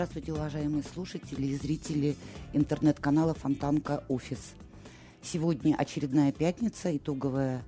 [0.00, 2.16] Здравствуйте, уважаемые слушатели и зрители
[2.54, 4.54] интернет-канала Фонтанка Офис.
[5.20, 7.62] Сегодня очередная пятница, итоговая,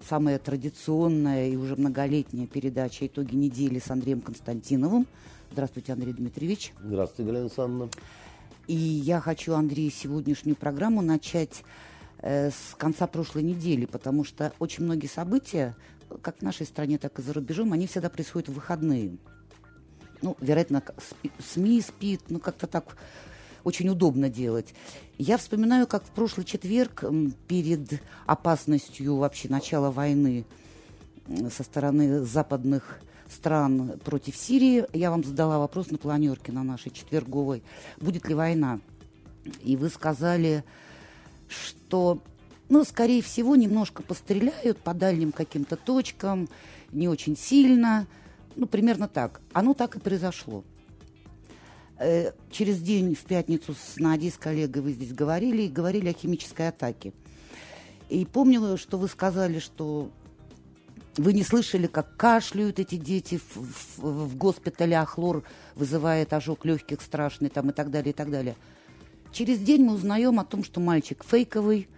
[0.00, 5.08] самая традиционная и уже многолетняя передача «Итоги недели» с Андреем Константиновым.
[5.50, 6.72] Здравствуйте, Андрей Дмитриевич.
[6.80, 7.90] Здравствуйте, Галина Александровна.
[8.68, 11.64] И я хочу, Андрей, сегодняшнюю программу начать
[12.18, 15.74] э, с конца прошлой недели, потому что очень многие события,
[16.22, 19.16] как в нашей стране, так и за рубежом, они всегда происходят в выходные–
[20.22, 20.82] ну, вероятно,
[21.38, 22.96] СМИ спит, ну, как-то так
[23.64, 24.74] очень удобно делать.
[25.18, 27.04] Я вспоминаю, как в прошлый четверг
[27.48, 30.44] перед опасностью вообще начала войны
[31.50, 37.64] со стороны западных стран против Сирии, я вам задала вопрос на планерке на нашей четверговой,
[37.98, 38.78] будет ли война.
[39.64, 40.62] И вы сказали,
[41.48, 42.22] что,
[42.68, 46.48] ну, скорее всего, немножко постреляют по дальним каким-то точкам,
[46.92, 48.06] не очень сильно–
[48.56, 49.40] ну, примерно так.
[49.52, 50.64] Оно так и произошло.
[51.98, 56.12] Э, через день в пятницу с Надей, с коллегой вы здесь говорили, и говорили о
[56.12, 57.12] химической атаке.
[58.08, 60.10] И помню, что вы сказали, что
[61.16, 65.42] вы не слышали, как кашляют эти дети в, в, в госпитале, а хлор
[65.74, 68.56] вызывает ожог легких страшный там, и так далее, и так далее.
[69.32, 71.88] Через день мы узнаем о том, что мальчик фейковый,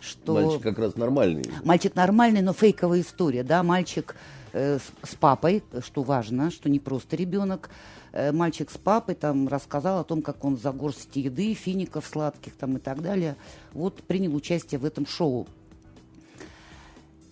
[0.00, 0.34] что...
[0.34, 1.44] Мальчик как раз нормальный.
[1.64, 4.16] Мальчик нормальный, но фейковая история, да, мальчик
[4.52, 7.70] с, с папой, что важно, что не просто ребенок.
[8.12, 12.54] Э, мальчик с папой там рассказал о том, как он за горсть еды, фиников сладких
[12.54, 13.36] там и так далее,
[13.72, 15.46] вот принял участие в этом шоу.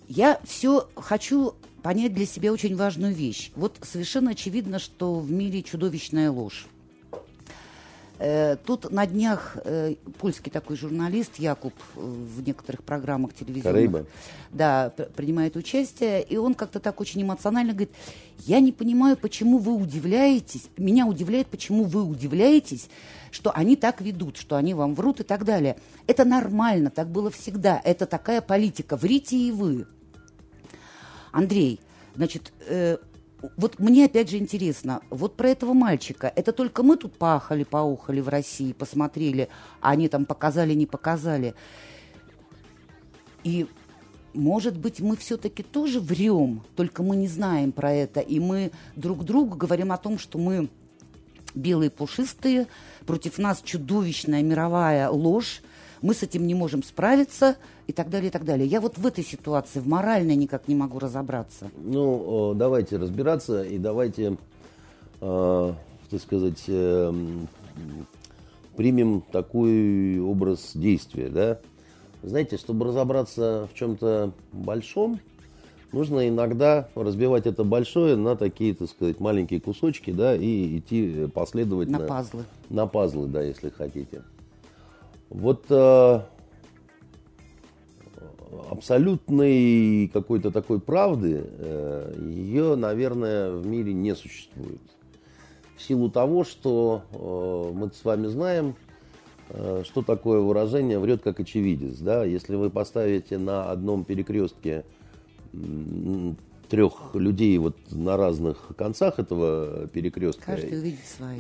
[0.09, 3.53] Я все хочу понять для себя очень важную вещь.
[3.55, 6.67] Вот совершенно очевидно, что в мире чудовищная ложь.
[8.23, 14.05] Э, тут на днях э, польский такой журналист Якуб э, в некоторых программах телевизионных
[14.51, 17.93] да, принимает участие, и он как-то так очень эмоционально говорит,
[18.41, 22.91] я не понимаю, почему вы удивляетесь, меня удивляет, почему вы удивляетесь,
[23.31, 25.79] что они так ведут, что они вам врут и так далее.
[26.07, 29.87] Это нормально, так было всегда, это такая политика, врите и вы.
[31.33, 31.81] Андрей,
[32.17, 32.53] значит,
[33.57, 38.21] вот мне опять же интересно, вот про этого мальчика, это только мы тут пахали, поухали
[38.21, 39.49] в России, посмотрели,
[39.81, 41.55] а они там показали, не показали.
[43.45, 43.67] И
[44.35, 49.25] может быть, мы все-таки тоже врем, только мы не знаем про это, и мы друг
[49.25, 50.69] другу говорим о том, что мы
[51.55, 52.69] белые пушистые,
[53.07, 55.63] против нас чудовищная мировая ложь,
[56.01, 57.57] мы с этим не можем справиться
[57.91, 58.67] и так далее, и так далее.
[58.67, 61.71] Я вот в этой ситуации, в моральной никак не могу разобраться.
[61.77, 64.37] Ну, давайте разбираться и давайте,
[65.21, 65.73] э,
[66.11, 67.13] так сказать, э,
[68.77, 71.59] примем такой образ действия, да.
[72.23, 75.19] Знаете, чтобы разобраться в чем-то большом,
[75.93, 82.01] нужно иногда разбивать это большое на такие, так сказать, маленькие кусочки, да, и идти последовательно.
[82.01, 82.45] На пазлы.
[82.69, 84.23] На пазлы, да, если хотите.
[85.31, 86.21] Вот э,
[88.71, 94.81] абсолютной какой-то такой правды э, ее, наверное, в мире не существует.
[95.77, 98.75] В силу того, что э, мы с вами знаем,
[99.49, 101.99] э, что такое выражение «врет как очевидец».
[101.99, 102.25] Да?
[102.25, 104.85] Если вы поставите на одном перекрестке
[106.69, 110.53] трех людей вот на разных концах этого перекрестка,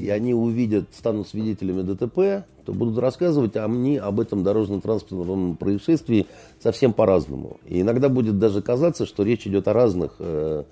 [0.00, 6.26] и они увидят, станут свидетелями ДТП, будут рассказывать а мне об этом дорожно-транспортном происшествии
[6.60, 7.58] совсем по-разному.
[7.66, 10.64] И иногда будет даже казаться, что речь идет о разных э,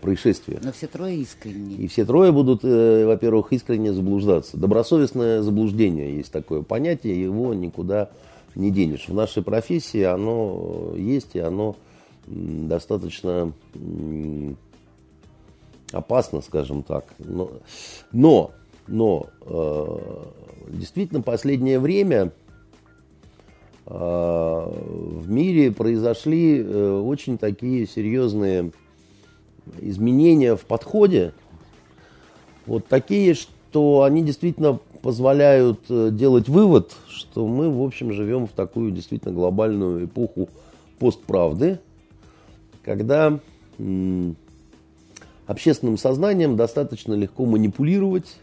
[0.00, 0.62] происшествиях.
[0.62, 1.76] Но все трое искренне.
[1.76, 4.56] И все трое будут, э, во-первых, искренне заблуждаться.
[4.56, 8.10] Добросовестное заблуждение есть такое понятие, его никуда
[8.54, 9.08] не денешь.
[9.08, 11.76] В нашей профессии оно есть, и оно
[12.26, 13.52] достаточно
[15.92, 17.04] опасно, скажем так.
[17.18, 17.50] Но,
[18.12, 18.50] но,
[18.86, 19.96] но э,
[20.72, 22.32] действительно последнее время
[23.86, 28.72] э, в мире произошли э, очень такие серьезные
[29.80, 31.32] изменения в подходе.
[32.66, 38.52] Вот такие, что они действительно позволяют э, делать вывод, что мы, в общем, живем в
[38.52, 40.48] такую действительно глобальную эпоху
[40.98, 41.78] постправды,
[42.84, 43.38] когда
[45.46, 48.36] общественным сознанием достаточно легко манипулировать,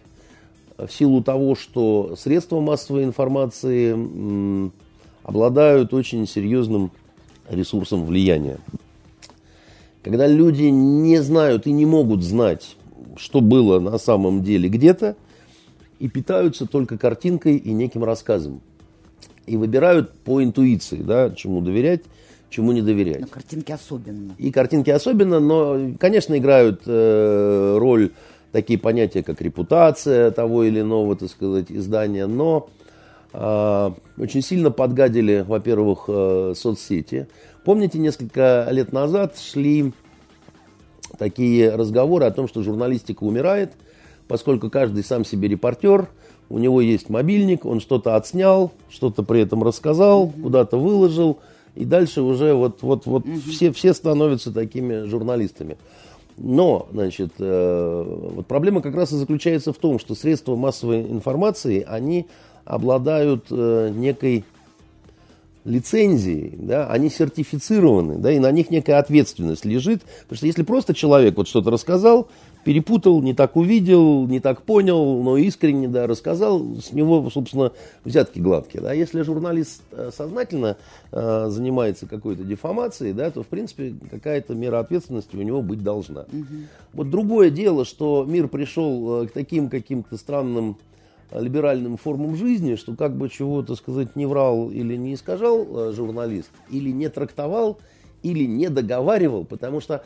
[0.78, 4.72] в силу того, что средства массовой информации
[5.24, 6.92] обладают очень серьезным
[7.50, 8.60] ресурсом влияния.
[10.04, 12.78] Когда люди не знают и не могут знать,
[13.18, 15.16] что было на самом деле где-то,
[16.00, 18.62] и питаются только картинкой и неким рассказом.
[19.48, 22.02] И выбирают по интуиции, да, чему доверять,
[22.50, 23.22] чему не доверять.
[23.22, 24.36] Но картинки особенно.
[24.38, 28.12] И картинки особенно, но, конечно, играют э, роль
[28.58, 32.70] такие понятия, как репутация того или иного, так сказать, издания, но
[33.32, 37.28] э, очень сильно подгадили, во-первых, э, соцсети.
[37.64, 39.94] Помните, несколько лет назад шли
[41.20, 43.74] такие разговоры о том, что журналистика умирает,
[44.28, 46.10] поскольку каждый сам себе репортер,
[46.50, 50.42] у него есть мобильник, он что-то отснял, что-то при этом рассказал, mm-hmm.
[50.42, 51.38] куда-то выложил,
[51.76, 53.52] и дальше уже вот, вот, вот mm-hmm.
[53.52, 55.78] все, все становятся такими журналистами.
[56.38, 58.04] Но, значит, э,
[58.36, 62.28] вот проблема как раз и заключается в том, что средства массовой информации, они
[62.64, 64.46] обладают э, некой
[65.68, 70.04] лицензией, да, они сертифицированы, да, и на них некая ответственность лежит.
[70.22, 72.30] Потому что если просто человек вот что-то рассказал,
[72.68, 77.72] перепутал, не так увидел, не так понял, но искренне, да, рассказал, с него, собственно,
[78.04, 78.84] взятки гладкие.
[78.84, 78.92] Да.
[78.92, 80.76] Если журналист э, сознательно
[81.14, 86.24] э, занимается какой-то дефамацией, да, то, в принципе, какая-то мера ответственности у него быть должна.
[86.24, 86.56] Угу.
[86.92, 90.76] Вот другое дело, что мир пришел э, к таким каким-то странным
[91.32, 96.52] либеральным формам жизни, что как бы чего-то сказать не врал или не искажал э, журналист,
[96.70, 97.78] или не трактовал,
[98.24, 100.04] или не договаривал, потому что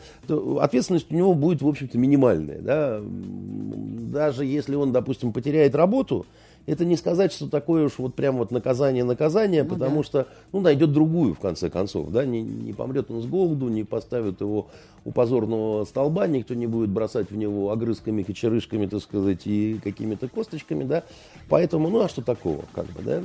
[0.60, 2.60] ответственность у него будет, в общем-то, минимальная.
[2.60, 3.02] Да?
[3.04, 6.26] Даже если он, допустим, потеряет работу,
[6.68, 10.04] это не сказать, что такое уж вот прям вот наказание-наказание, ну, потому да.
[10.04, 13.84] что, ну, найдет другую, в конце концов, да, не, не помрет он с голоду, не
[13.84, 14.68] поставит его
[15.04, 20.28] у позорного столба, никто не будет бросать в него огрызками, кочерышками, так сказать, и какими-то
[20.28, 21.04] косточками, да,
[21.50, 23.24] поэтому, ну, а что такого, как бы, да.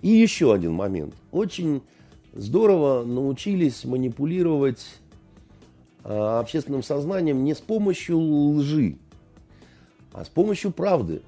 [0.00, 1.14] И еще один момент.
[1.32, 1.82] Очень
[2.38, 4.86] здорово научились манипулировать
[6.04, 8.96] а, общественным сознанием не с помощью лжи,
[10.12, 11.22] а с помощью правды.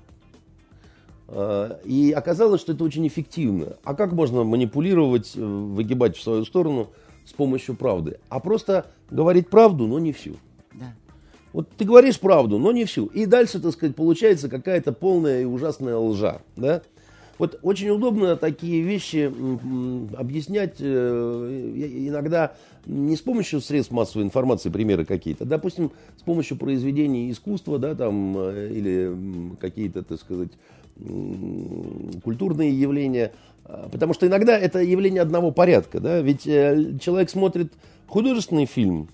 [1.29, 3.77] А, и оказалось, что это очень эффективно.
[3.83, 6.91] А как можно манипулировать, э, выгибать в свою сторону
[7.27, 8.21] с помощью правды?
[8.29, 10.37] А просто говорить правду, но не всю.
[10.73, 10.95] Да.
[11.53, 13.07] Вот ты говоришь правду, но не всю.
[13.07, 16.43] И дальше, так сказать, получается какая-то полная и ужасная лжа.
[16.57, 16.83] Да?
[17.41, 19.33] Вот очень удобно такие вещи
[20.15, 21.73] объяснять э,
[22.07, 22.53] иногда
[22.85, 28.37] не с помощью средств массовой информации, примеры какие-то, допустим, с помощью произведений искусства, да, там,
[28.37, 30.51] э, или какие-то, так сказать,
[32.23, 33.33] культурные явления.
[33.65, 35.99] А, потому что иногда это явление одного порядка.
[35.99, 36.21] Да?
[36.21, 37.73] Ведь э, человек смотрит
[38.07, 39.09] художественный фильм,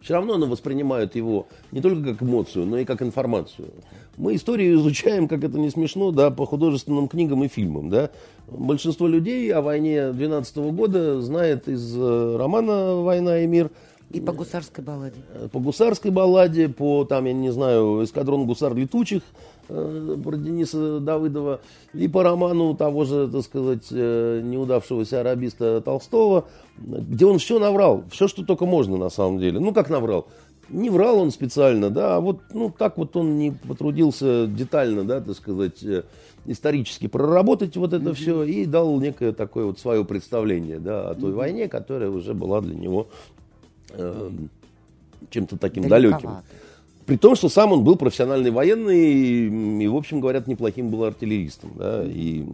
[0.00, 3.70] все равно он воспринимает его не только как эмоцию, но и как информацию.
[4.20, 7.88] Мы историю изучаем, как это не смешно, да, по художественным книгам и фильмам.
[7.88, 8.10] Да.
[8.48, 13.70] Большинство людей о войне 12 года знает из э, романа «Война и мир»,
[14.10, 15.22] и по гусарской балладе.
[15.52, 19.22] По гусарской балладе, по, там, я не знаю, эскадрон гусар летучих
[19.68, 21.60] э, про Дениса Давыдова,
[21.94, 26.46] и по роману того же, так сказать, э, неудавшегося арабиста Толстого,
[26.76, 29.60] где он все наврал, все, что только можно на самом деле.
[29.60, 30.26] Ну, как наврал?
[30.70, 35.20] Не врал он специально, да, а вот, ну, так вот он не потрудился детально, да,
[35.20, 36.04] так сказать, э,
[36.46, 38.14] исторически проработать вот это mm-hmm.
[38.14, 41.34] все и дал некое такое вот свое представление, да, о той mm-hmm.
[41.34, 43.08] войне, которая уже была для него
[43.90, 44.30] э,
[45.30, 46.26] чем-то таким Далековато.
[46.26, 46.44] далеким.
[47.06, 51.02] При том, что сам он был профессиональный военный и, и, в общем, говорят, неплохим был
[51.04, 51.72] артиллеристом.
[51.74, 52.44] Да, и,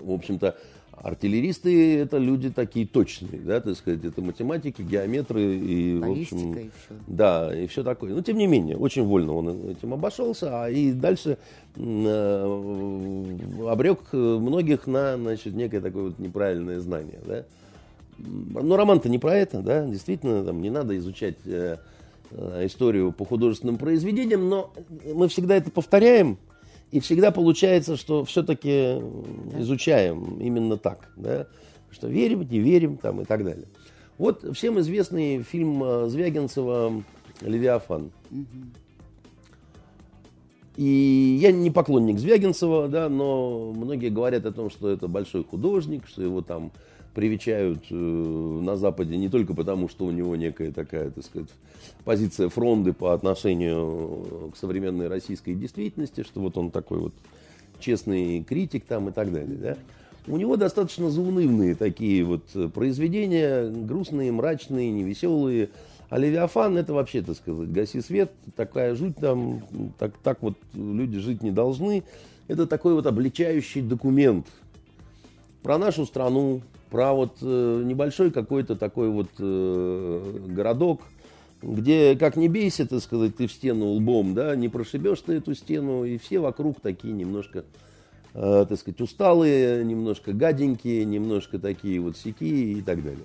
[0.00, 0.56] в общем-то,
[1.02, 6.70] артиллеристы это люди такие точные, да, так сказать, это математики, геометры и, в общем, и
[6.70, 6.94] все.
[7.08, 8.14] да, и все такое.
[8.14, 11.38] Но тем не менее, очень вольно он этим обошелся, а и дальше
[11.76, 12.44] э,
[13.68, 17.44] обрек многих на, значит, некое такое вот неправильное знание, да.
[18.18, 21.78] Но роман-то не про это, да, действительно, там не надо изучать э,
[22.30, 24.72] э, историю по художественным произведениям, но
[25.12, 26.38] мы всегда это повторяем,
[26.92, 29.00] и всегда получается, что все-таки
[29.58, 31.46] изучаем именно так, да,
[31.90, 33.66] что верим, не верим, там и так далее.
[34.18, 37.02] Вот всем известный фильм э, Звягинцева
[37.40, 38.12] «Левиафан».
[38.30, 38.46] Угу.
[40.76, 46.06] И я не поклонник Звягинцева, да, но многие говорят о том, что это большой художник,
[46.06, 46.72] что его там
[47.14, 51.48] привечают э, на Западе не только потому, что у него некая такая, так сказать,
[52.04, 57.14] позиция фронды по отношению к современной российской действительности, что вот он такой вот
[57.80, 59.76] честный критик там и так далее, да.
[60.28, 65.70] У него достаточно заунывные такие вот произведения, грустные, мрачные, невеселые,
[66.10, 69.62] А Левиафан это вообще, так сказать, гаси свет, такая жуть там,
[69.98, 72.04] так, так вот люди жить не должны.
[72.46, 74.46] Это такой вот обличающий документ
[75.62, 76.60] про нашу страну,
[76.92, 81.00] про вот э, небольшой какой-то такой вот э, городок,
[81.62, 85.54] где, как не бейся, так сказать, ты в стену лбом, да, не прошибешь ты эту
[85.54, 87.64] стену, и все вокруг такие немножко,
[88.34, 93.24] э, так сказать, усталые, немножко гаденькие, немножко такие вот сякие и так далее.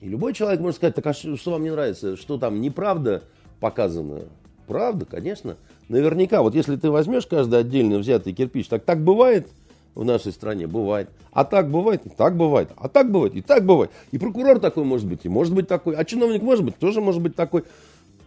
[0.00, 3.22] И любой человек может сказать, так а что, что вам не нравится, что там неправда
[3.60, 4.22] показано?
[4.66, 5.56] Правда, конечно.
[5.88, 9.46] Наверняка, вот если ты возьмешь каждый отдельно взятый кирпич, так так бывает
[9.94, 11.08] в нашей стране, бывает.
[11.32, 13.90] А так бывает, и так бывает, а так бывает, и так бывает.
[14.10, 17.20] И прокурор такой может быть, и может быть такой, а чиновник может быть, тоже может
[17.22, 17.64] быть такой.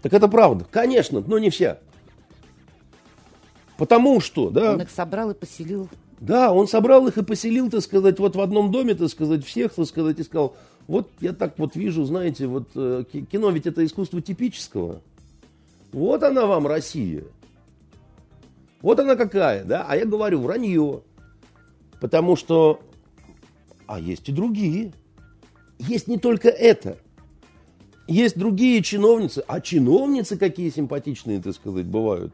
[0.01, 1.77] Так это правда, конечно, но не вся.
[3.77, 4.74] Потому что, да.
[4.74, 5.89] Он их собрал и поселил.
[6.20, 9.74] Да, он собрал их и поселил, так сказать, вот в одном доме, так сказать, всех,
[9.74, 10.56] так сказать, и сказал,
[10.88, 15.01] вот я так вот вижу, знаете, вот э, кино ведь это искусство типического.
[15.91, 17.24] Вот она вам Россия.
[18.82, 19.86] Вот она какая, да?
[19.88, 21.01] А я говорю, вранье.
[22.01, 22.81] Потому что,
[23.86, 24.91] а есть и другие.
[25.77, 26.98] Есть не только это.
[28.08, 29.43] Есть другие чиновницы.
[29.48, 32.34] А чиновницы какие симпатичные, так сказать, бывают.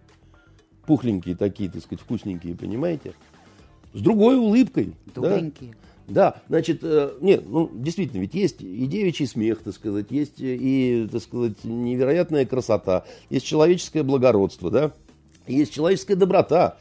[0.86, 3.14] Пухленькие такие, так сказать, вкусненькие, понимаете?
[3.94, 4.96] С другой улыбкой.
[5.14, 5.72] Добренькие.
[5.72, 5.78] Да?
[6.08, 11.06] Да, значит, э, нет, ну, действительно, ведь есть и девичий смех, так сказать, есть и,
[11.12, 14.94] так сказать, невероятная красота, есть человеческое благородство, да,
[15.48, 16.78] есть человеческая доброта,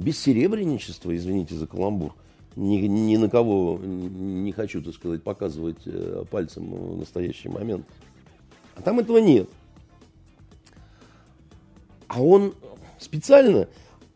[0.00, 2.14] бессеребренничество, извините за каламбур,
[2.56, 7.86] ни, ни на кого не хочу, так сказать, показывать э, пальцем в настоящий момент.
[8.74, 9.48] А там этого нет.
[12.08, 12.54] А он
[12.98, 13.68] специально?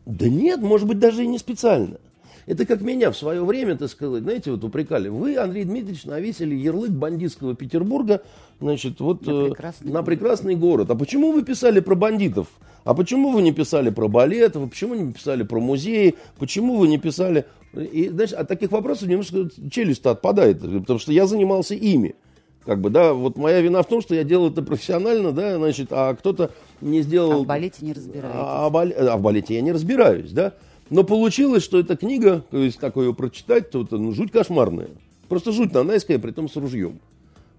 [0.05, 1.97] Да нет, может быть, даже и не специально.
[2.45, 5.09] Это как меня в свое время, так сказать, знаете, вот упрекали.
[5.09, 8.21] Вы, Андрей Дмитриевич, навесили ярлык бандитского Петербурга,
[8.59, 10.91] значит, вот на прекрасный, э, на прекрасный город.
[10.91, 12.47] А почему вы писали про бандитов?
[12.83, 14.55] А почему вы не писали про балет?
[14.55, 16.15] А почему не писали про музеи?
[16.37, 17.45] Почему вы не писали...
[17.73, 22.15] И, значит, от таких вопросов немножко челюсть отпадает, потому что я занимался ими.
[22.63, 25.87] Как бы, да, вот моя вина в том, что я делал это профессионально, да, значит,
[25.91, 27.41] а кто-то не сделал...
[27.41, 28.33] А в балете не разбираетесь.
[28.33, 30.53] А, а, а в балете я не разбираюсь, да.
[30.89, 34.89] Но получилось, что эта книга, если такое прочитать, то это ну, жуть кошмарная.
[35.27, 36.99] Просто жуть нанайская, при том с ружьем.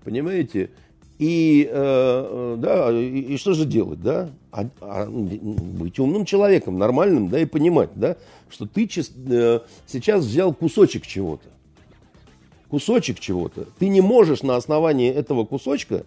[0.04, 0.70] Понимаете?
[1.18, 4.30] И, э, э, да, и, и что же делать, да?
[4.52, 8.16] А, а, быть умным человеком, нормальным, да, и понимать, да,
[8.50, 11.48] что ты э, сейчас взял кусочек чего-то.
[12.68, 13.66] Кусочек чего-то.
[13.78, 16.04] Ты не можешь на основании этого кусочка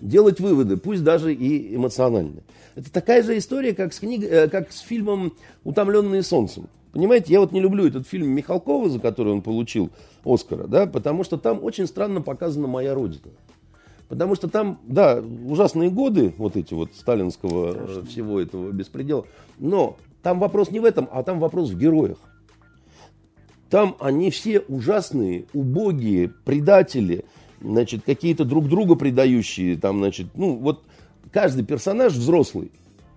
[0.00, 2.42] делать выводы, пусть даже и эмоциональные.
[2.74, 6.68] Это такая же история, как с, книг, э, как с фильмом «Утомленные солнцем».
[6.92, 9.90] Понимаете, я вот не люблю этот фильм Михалкова, за который он получил
[10.24, 13.30] Оскара, да, потому что там очень странно показана моя родина.
[14.08, 18.04] Потому что там, да, ужасные годы, вот эти вот сталинского Страшно.
[18.06, 19.26] всего этого беспредела,
[19.58, 22.16] но там вопрос не в этом, а там вопрос в героях.
[23.68, 27.26] Там они все ужасные, убогие, предатели,
[27.60, 30.82] значит, какие-то друг друга предающие, там, значит, ну, вот
[31.32, 32.70] каждый персонаж взрослый,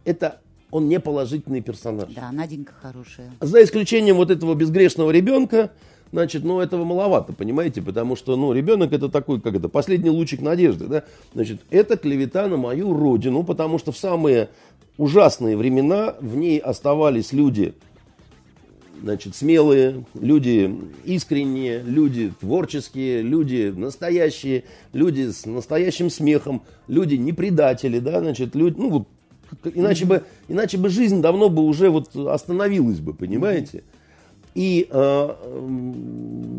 [0.05, 2.09] это он не положительный персонаж.
[2.13, 3.31] Да, Наденька хорошая.
[3.39, 5.71] За исключением вот этого безгрешного ребенка,
[6.11, 10.41] значит, ну, этого маловато, понимаете, потому что, ну, ребенок это такой, как это, последний лучик
[10.41, 14.49] надежды, да, значит, это клевета на мою родину, потому что в самые
[14.97, 17.73] ужасные времена в ней оставались люди,
[19.01, 27.99] значит, смелые, люди искренние, люди творческие, люди настоящие, люди с настоящим смехом, люди не предатели,
[27.99, 29.07] да, значит, люди, ну, вот,
[29.73, 33.83] иначе бы, иначе бы жизнь давно бы уже вот остановилась бы, понимаете?
[34.53, 35.29] И, э,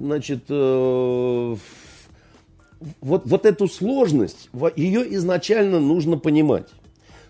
[0.03, 1.57] значит, э,
[3.01, 6.69] вот, вот эту сложность, ее изначально нужно понимать.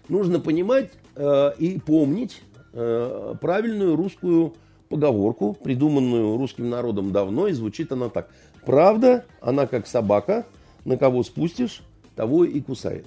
[0.08, 2.42] Нужно понимать э, и помнить
[2.72, 4.54] правильную русскую
[4.92, 8.28] поговорку, придуманную русским народом давно, и звучит она так.
[8.66, 10.44] Правда, она как собака,
[10.84, 11.82] на кого спустишь,
[12.14, 13.06] того и кусает.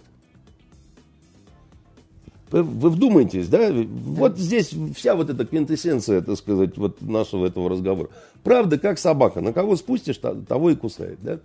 [2.50, 3.72] Вы, вы вдумайтесь, да?
[3.72, 8.10] Вот здесь вся вот эта квинтэссенция, так сказать, вот нашего этого разговора.
[8.44, 11.40] Правда, как собака, на кого спустишь, того и кусает, да?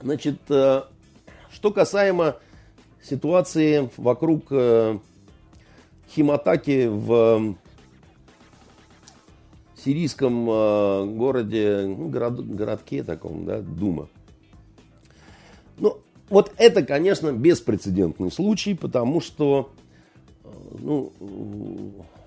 [0.00, 0.82] Значит, э,
[1.50, 2.36] что касаемо
[3.02, 4.98] ситуации вокруг э,
[6.14, 7.56] химатаки в
[9.86, 14.08] сирийском э, городе, ну, город, городке таком, да, Дума.
[15.78, 19.70] Ну, вот это, конечно, беспрецедентный случай, потому что
[20.42, 20.48] э,
[20.80, 21.12] ну,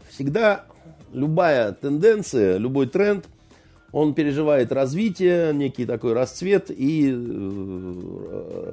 [0.09, 0.65] всегда
[1.11, 3.27] любая тенденция, любой тренд,
[3.91, 8.71] он переживает развитие, некий такой расцвет и э,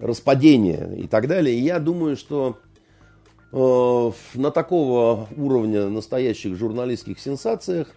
[0.00, 1.56] распадение и так далее.
[1.56, 2.58] И я думаю, что
[3.52, 7.94] э, на такого уровня настоящих журналистских сенсациях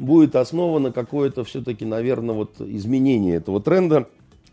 [0.00, 4.08] будет основано какое-то все-таки, наверное, вот изменение этого тренда,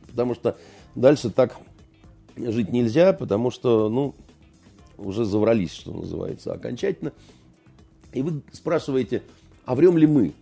[0.07, 0.57] потому что
[0.95, 1.57] дальше так
[2.35, 4.13] жить нельзя, потому что, ну,
[4.97, 7.13] уже заврались, что называется, окончательно.
[8.13, 9.23] И вы спрашиваете,
[9.65, 10.33] а врем ли мы?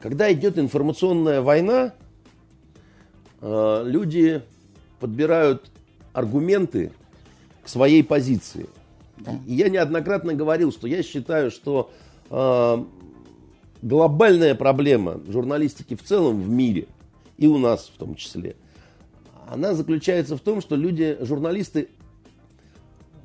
[0.00, 1.94] Когда идет информационная война,
[3.40, 4.42] э, люди
[5.00, 5.70] подбирают
[6.12, 6.92] аргументы
[7.62, 8.66] к своей позиции.
[9.18, 9.32] Да.
[9.46, 11.90] И я неоднократно говорил, что я считаю, что
[12.30, 12.84] э,
[13.84, 16.88] глобальная проблема журналистики в целом в мире,
[17.38, 18.56] и у нас в том числе,
[19.46, 21.88] она заключается в том, что люди, журналисты,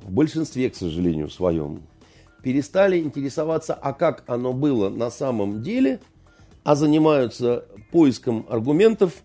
[0.02, 1.82] в большинстве, к сожалению, своем,
[2.42, 5.98] перестали интересоваться, а как оно было на самом деле–
[6.62, 9.22] а занимаются поиском аргументов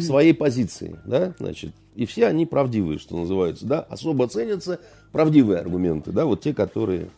[0.00, 4.80] своей позиции, да, значит, и все они правдивые, что называется, да, особо ценятся
[5.12, 7.08] правдивые аргументы, да, вот те, которые...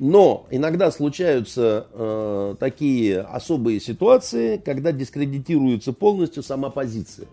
[0.00, 7.28] Но иногда случаются э, такие особые ситуации, когда дискредитируется полностью сама позиция.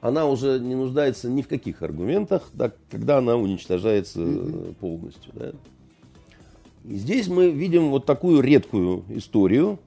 [0.00, 4.20] Она уже не нуждается ни в каких аргументах, да, когда она уничтожается
[4.80, 5.32] полностью.
[5.34, 5.52] Да.
[6.82, 9.78] И здесь мы видим вот такую редкую историю,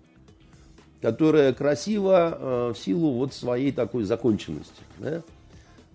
[1.01, 4.81] которая красива э, в силу вот своей такой законченности.
[4.99, 5.23] Да?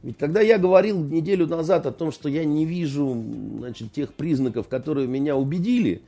[0.03, 3.17] Ведь когда я говорил неделю назад о том, что я не вижу
[3.59, 6.03] значит, тех признаков, которые меня убедили,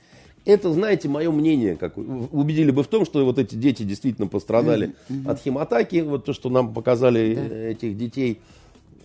[0.44, 1.76] это, знаете, мое мнение.
[1.76, 5.30] Как, убедили бы в том, что вот эти дети действительно пострадали mm-hmm.
[5.30, 7.56] от химатаки, вот то, что нам показали да.
[7.56, 8.40] этих детей.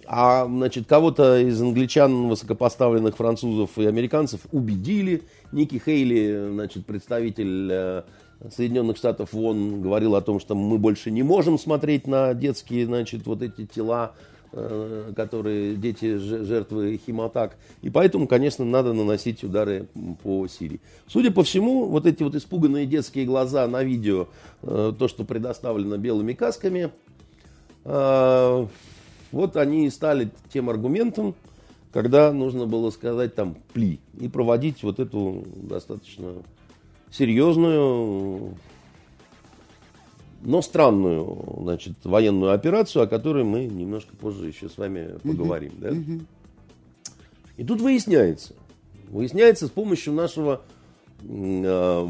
[0.06, 5.22] А, значит, кого-то из англичан, высокопоставленных французов и американцев убедили.
[5.52, 8.02] Ники Хейли, значит, представитель э,
[8.50, 13.28] Соединенных Штатов ВОН говорил о том, что мы больше не можем смотреть на детские, значит,
[13.28, 17.58] вот эти тела, э, которые дети жертвы химатак.
[17.82, 19.88] И поэтому, конечно, надо наносить удары
[20.24, 20.80] по Сирии.
[21.08, 24.28] Судя по всему, вот эти вот испуганные детские глаза на видео,
[24.64, 26.92] э, то, что предоставлено белыми касками,
[27.86, 28.68] э,
[29.32, 31.36] вот они и стали тем аргументом,
[31.92, 36.34] когда нужно было сказать там пли и проводить вот эту достаточно
[37.12, 38.56] серьезную,
[40.42, 45.74] но странную значит, военную операцию, о которой мы немножко позже еще с вами поговорим.
[45.74, 45.82] Uh-huh.
[45.82, 45.90] Да?
[45.90, 46.22] Uh-huh.
[47.58, 48.54] И тут выясняется,
[49.10, 50.62] выясняется с помощью нашего
[51.22, 52.08] э,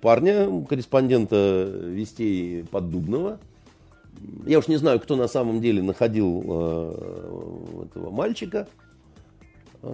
[0.00, 3.38] парня, корреспондента Вестей Поддубного,
[4.46, 8.66] я уж не знаю, кто на самом деле находил э, этого мальчика,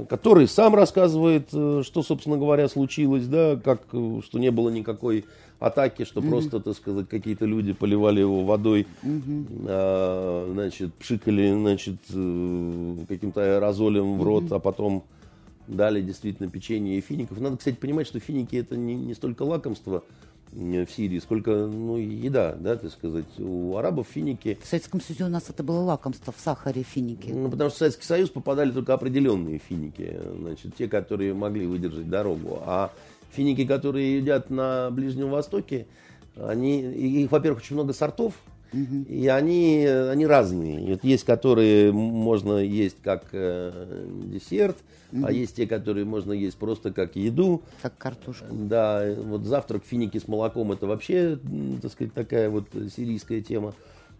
[0.08, 5.24] который сам рассказывает, э, что, собственно говоря, случилось, да, как, э, что не было никакой
[5.62, 6.28] атаки, что mm-hmm.
[6.28, 9.66] просто, так сказать, какие-то люди поливали его водой, mm-hmm.
[9.68, 15.04] а, значит, пшикали, значит, э, каким-то аэрозолем в рот, а потом
[15.68, 17.40] дали действительно печенье и фиников.
[17.40, 20.02] Надо, кстати, понимать, что финики это не, не столько лакомство,
[20.52, 23.24] в Сирии, сколько ну, еда, да, так сказать.
[23.38, 24.58] У арабов финики...
[24.62, 27.30] В Советском Союзе у нас это было лакомство в сахаре финики.
[27.30, 32.08] Ну, потому что в Советский Союз попадали только определенные финики, значит, те, которые могли выдержать
[32.08, 32.60] дорогу.
[32.66, 32.92] А
[33.32, 35.86] финики, которые едят на Ближнем Востоке,
[36.36, 38.34] они, их, во-первых, очень много сортов,
[38.72, 40.92] и они, они разные.
[40.92, 44.78] Вот есть, которые можно есть как э, десерт,
[45.12, 45.26] угу.
[45.26, 47.62] а есть те, которые можно есть просто как еду.
[47.82, 48.46] Как картошку.
[48.50, 51.38] Да, вот завтрак финики с молоком это вообще,
[51.82, 52.66] так сказать, такая вот
[52.96, 53.74] сирийская тема.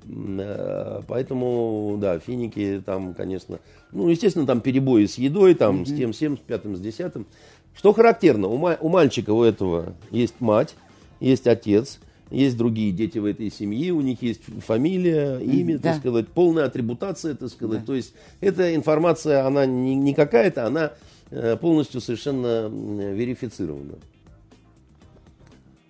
[0.05, 3.59] Э, поэтому, да, финики там, конечно,
[3.93, 7.27] ну, естественно, там перебои с едой, там, с тем, всем, с пятым, с десятым.
[7.75, 10.75] Что характерно, у, у мальчика у этого есть мать,
[11.21, 11.99] есть отец–
[12.33, 15.91] есть другие дети в этой семье, у них есть фамилия, имя, да.
[15.91, 17.81] так сказать, полная атрибутация, так сказать.
[17.81, 17.87] Да.
[17.87, 20.93] То есть эта информация, она не, не какая-то, она
[21.31, 23.97] э, полностью совершенно верифицирована.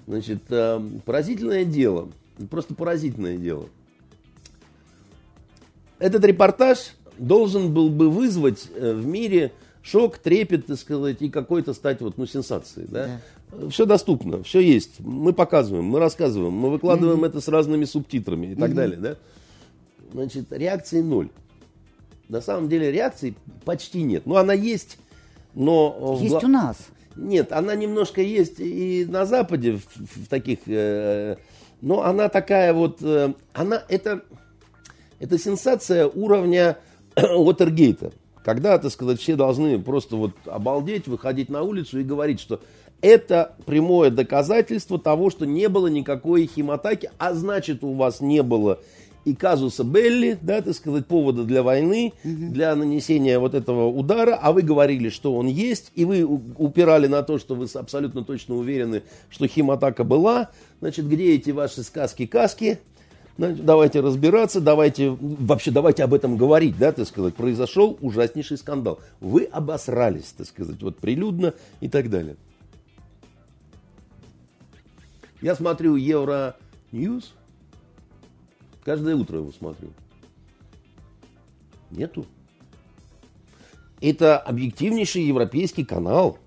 [0.08, 2.08] Значит, э, поразительное дело,
[2.50, 3.68] просто поразительное дело.
[6.00, 11.74] Этот репортаж должен был бы вызвать э, в мире шок, трепет, так сказать, и какой-то
[11.74, 12.86] стать вот, ну, сенсацией.
[12.88, 13.20] Да?
[13.50, 13.68] Да.
[13.68, 15.00] Все доступно, все есть.
[15.00, 17.28] Мы показываем, мы рассказываем, мы выкладываем mm-hmm.
[17.28, 18.74] это с разными субтитрами и так mm-hmm.
[18.74, 18.98] далее.
[18.98, 19.16] Да?
[20.12, 21.28] Значит, реакции ноль.
[22.28, 24.24] На самом деле реакции почти нет.
[24.24, 24.96] Ну, она есть,
[25.54, 26.18] но...
[26.20, 26.44] Есть в...
[26.44, 26.78] у нас.
[27.14, 30.60] Нет, она немножко есть и на Западе в, в таких...
[30.66, 31.36] Э,
[31.82, 33.02] но она такая вот...
[33.02, 34.22] Э, она, это,
[35.18, 36.78] это сенсация уровня
[37.16, 38.12] Уотергейта.
[38.44, 42.60] Когда, так сказать, все должны просто вот обалдеть, выходить на улицу и говорить, что
[43.00, 48.78] это прямое доказательство того, что не было никакой химатаки, а значит у вас не было
[49.24, 52.52] и казуса Белли, да, так сказать, повода для войны, угу.
[52.52, 57.22] для нанесения вот этого удара, а вы говорили, что он есть, и вы упирали на
[57.22, 60.50] то, что вы абсолютно точно уверены, что химатака была,
[60.80, 62.80] значит, где эти ваши сказки-каски,
[63.36, 69.00] давайте разбираться, давайте, вообще давайте об этом говорить, да, так сказать, произошел ужаснейший скандал.
[69.20, 72.36] Вы обосрались, так сказать, вот прилюдно и так далее.
[75.40, 77.32] Я смотрю Euronews,
[78.84, 79.90] каждое утро его смотрю.
[81.90, 82.26] Нету.
[84.00, 86.38] Это объективнейший европейский канал.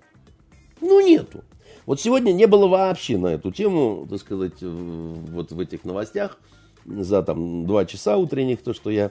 [0.80, 1.42] Ну, нету.
[1.86, 6.38] Вот сегодня не было вообще на эту тему, так сказать, вот в этих новостях
[6.86, 9.10] за там два часа утренних, то, что я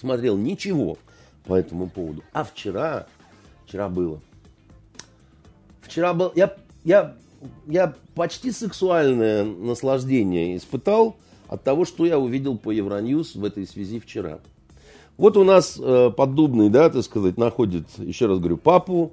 [0.00, 0.98] смотрел, ничего
[1.46, 2.22] по этому поводу.
[2.32, 3.06] А вчера,
[3.66, 4.20] вчера было.
[5.82, 7.14] Вчера был, я, я,
[7.66, 11.16] я почти сексуальное наслаждение испытал
[11.48, 14.40] от того, что я увидел по Евроньюз в этой связи вчера.
[15.16, 19.12] Вот у нас э, поддубный, да, так сказать, находит, еще раз говорю, папу,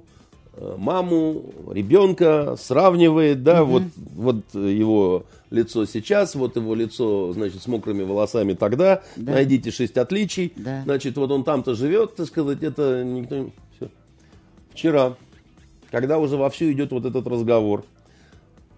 [0.56, 3.72] маму, ребенка, сравнивает, да, угу.
[3.72, 9.32] вот, вот его лицо сейчас, вот его лицо, значит, с мокрыми волосами тогда, да.
[9.32, 10.82] найдите шесть отличий, да.
[10.84, 13.50] значит, вот он там-то живет, так сказать, это никто...
[13.76, 13.88] Все.
[14.72, 15.16] Вчера,
[15.90, 17.84] когда уже вовсю идет вот этот разговор,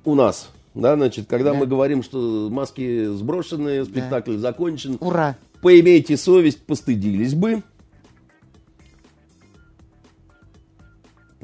[0.04, 1.58] у нас, да, значит, когда да.
[1.58, 4.38] мы говорим, что маски сброшены, спектакль да.
[4.38, 7.62] закончен, ура, поимейте совесть, постыдились бы.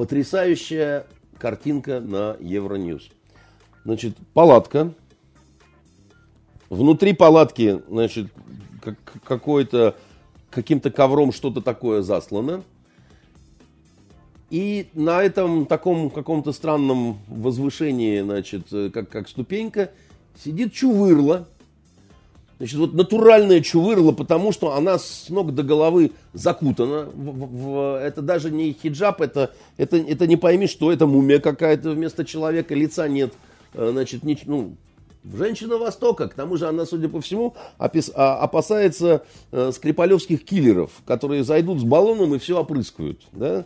[0.01, 1.05] Потрясающая
[1.39, 3.11] картинка на Евроньюз.
[3.85, 4.95] Значит, палатка,
[6.71, 8.29] Внутри палатки, значит,
[8.81, 9.95] как, какой-то,
[10.49, 12.63] каким-то ковром что-то такое заслано.
[14.49, 19.91] И на этом таком каком-то странном возвышении, значит, как, как ступенька,
[20.43, 21.47] сидит чувырла.
[22.61, 27.07] Значит, вот натуральная чувырла, потому что она с ног до головы закутана.
[27.07, 31.39] В, в, в, это даже не хиджаб, это, это, это не пойми, что это мумия
[31.39, 33.33] какая-то вместо человека, лица нет.
[33.73, 34.77] Э, значит, не, ну,
[35.25, 40.91] Женщина Востока, к тому же она, судя по всему, опис, а, опасается э, скрипалевских киллеров,
[41.07, 43.23] которые зайдут с баллоном и все опрыскают.
[43.33, 43.65] Да?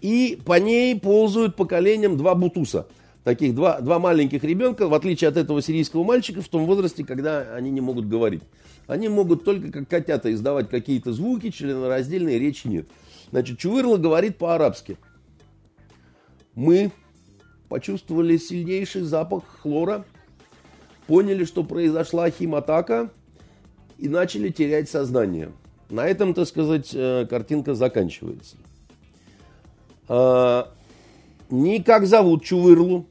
[0.00, 2.86] И по ней ползают поколением два бутуса.
[3.24, 7.54] Таких два, два маленьких ребенка, в отличие от этого сирийского мальчика, в том возрасте, когда
[7.54, 8.42] они не могут говорить.
[8.86, 12.88] Они могут только как котята издавать какие-то звуки, членораздельные речи нет.
[13.30, 14.96] Значит, Чувырла говорит по-арабски.
[16.54, 16.90] Мы
[17.68, 20.04] почувствовали сильнейший запах хлора
[21.06, 23.10] поняли, что произошла химатака
[23.98, 25.52] и начали терять сознание.
[25.88, 28.56] На этом, так сказать, э, картинка заканчивается.
[31.50, 33.06] Ни как зовут Чувырлу,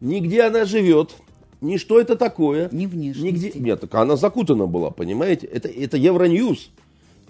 [0.00, 1.14] ни где она живет,
[1.60, 2.68] ни что это такое.
[2.72, 3.46] Ни внешности.
[3.46, 3.60] Нигде...
[3.60, 5.46] Нет, так она закутана была, понимаете?
[5.46, 6.70] Это, это Евроньюз.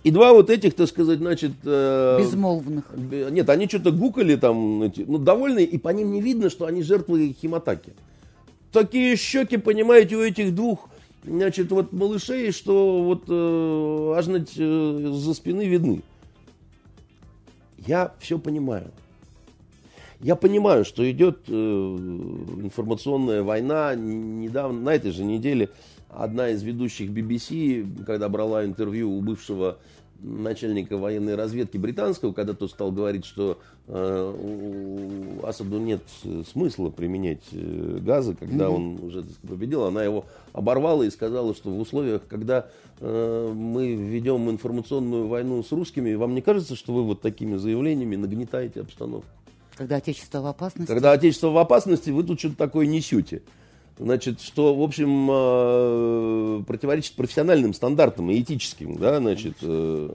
[0.05, 1.53] И два вот этих, так сказать, значит...
[1.65, 2.85] Э, Безмолвных.
[3.31, 6.83] Нет, они что-то гукали там, эти, ну, довольные, и по ним не видно, что они
[6.83, 7.93] жертвы химатаки
[8.73, 10.89] такие щеки, понимаете, у этих двух,
[11.25, 16.03] значит, вот малышей, что вот э, аж э, за спины видны.
[17.87, 18.91] Я все понимаю.
[20.21, 23.95] Я понимаю, что идет э, информационная война.
[23.95, 25.71] Недавно, на этой же неделе,
[26.09, 29.79] одна из ведущих BBC, когда брала интервью у бывшего
[30.21, 36.03] начальника военной разведки британского, когда тот стал говорить, что э, Асаду нет
[36.53, 38.75] смысла применять э, газы, когда mm-hmm.
[38.75, 42.67] он уже сказать, победил, она его оборвала и сказала, что в условиях, когда
[42.99, 48.17] э, мы ведем информационную войну с русскими, вам не кажется, что вы вот такими заявлениями
[48.17, 49.29] нагнетаете обстановку?
[49.79, 50.93] Когда Отечество в опасности?
[50.93, 53.43] Когда Отечество в опасности, вы тут что-то такое несете
[53.99, 59.57] значит, что, в общем, э, противоречит профессиональным стандартам и этическим, да, значит.
[59.63, 60.11] Э,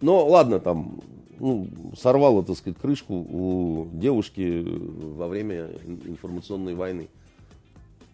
[0.00, 1.00] но ладно, там,
[1.38, 1.68] ну,
[1.98, 5.70] сорвало, так сказать, крышку у девушки во время
[6.04, 7.08] информационной войны.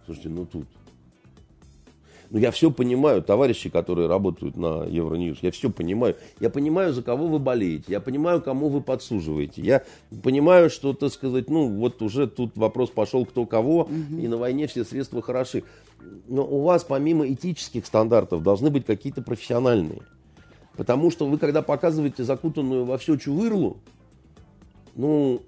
[0.05, 0.67] Слушайте, ну тут
[2.31, 6.17] ну, я все понимаю, товарищи, которые работают на Евроньюз, я все понимаю.
[6.41, 9.63] Я понимаю, за кого вы болеете, я понимаю, кому вы подсуживаете.
[9.63, 9.83] Я
[10.23, 14.19] понимаю, что, так сказать, ну, вот уже тут вопрос пошел кто кого, угу.
[14.21, 15.65] и на войне все средства хороши.
[16.29, 20.03] Но у вас, помимо этических стандартов, должны быть какие-то профессиональные.
[20.77, 23.79] Потому что вы, когда показываете закутанную во все чувырлу,
[24.95, 25.43] ну,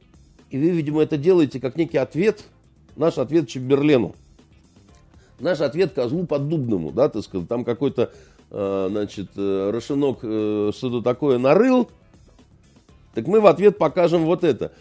[0.50, 2.44] и вы, видимо, это делаете как некий ответ,
[2.96, 4.14] наш ответ Чемберлену.
[5.40, 8.12] Наш ответ козлу поддубному, да, так сказать, там какой-то,
[8.50, 11.88] э, значит, э, Рашинок э, что-то такое нарыл,
[13.14, 14.72] так мы в ответ покажем вот это.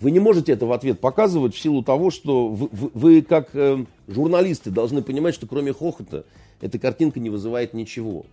[0.00, 3.54] Вы не можете это в ответ показывать в силу того, что вы, вы, вы как
[3.54, 6.24] э, журналисты должны понимать, что кроме хохота
[6.60, 8.26] эта картинка не вызывает ничего.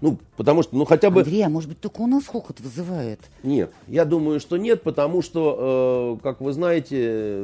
[0.00, 1.20] Ну, потому что, ну, хотя бы...
[1.20, 3.20] Андрей, а может быть, только у нас хохот вызывает?
[3.42, 7.42] Нет, я думаю, что нет, потому что, э, как вы знаете,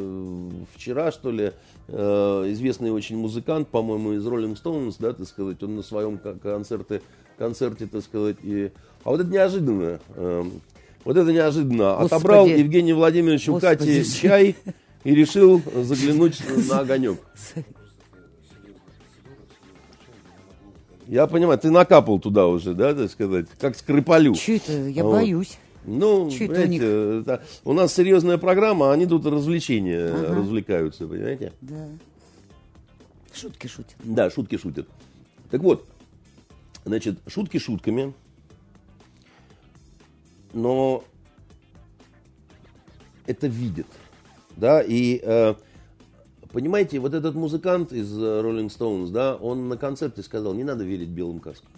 [0.75, 1.53] вчера, что ли,
[1.89, 7.01] э, известный очень музыкант, по-моему, из Rolling Stones, да, так сказать, он на своем концерте,
[7.39, 8.71] концерте, так сказать, и...
[9.05, 9.99] А вот это неожиданно.
[10.15, 10.45] Э,
[11.05, 11.97] вот это неожиданно.
[11.97, 12.15] Господи.
[12.15, 14.57] Отобрал Евгений Владимирович у Кати чай
[15.05, 17.19] и решил заглянуть на огонек.
[21.13, 24.35] Я понимаю, ты накапал туда уже, да, так сказать, как скрипалю.
[24.35, 24.89] Че это?
[24.89, 25.17] Я вот.
[25.17, 25.59] боюсь.
[25.85, 26.83] Ну, Че это у, них?
[26.83, 30.37] Это, у нас серьезная программа, а они тут развлечения ага.
[30.37, 31.53] развлекаются, понимаете?
[31.61, 31.87] Да.
[33.35, 33.95] Шутки шутят.
[34.03, 34.89] Да, шутки шутят.
[35.51, 35.87] Так вот,
[36.87, 38.15] значит, шутки шутками,
[40.55, 41.05] но
[43.27, 43.87] это видит,
[44.57, 45.57] да, и э,
[46.53, 50.85] Понимаете, вот этот музыкант из э, Rolling Stones, да, он на концерте сказал, не надо
[50.85, 51.71] верить белым каскам.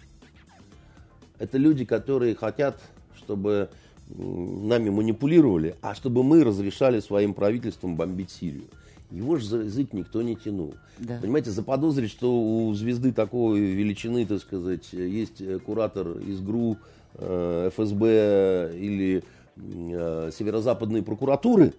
[1.38, 2.80] Это люди, которые хотят,
[3.16, 3.70] чтобы
[4.08, 8.64] нами манипулировали, а чтобы мы разрешали своим правительством бомбить Сирию.
[9.10, 10.74] Его же за язык никто не тянул.
[10.98, 11.18] Да.
[11.20, 16.78] Понимаете, заподозрить, что у звезды такой величины, так сказать, есть куратор из ГРУ,
[17.14, 19.22] э, ФСБ или
[19.56, 21.74] э, северо-западной прокуратуры,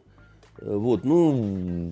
[0.61, 1.91] вот, ну,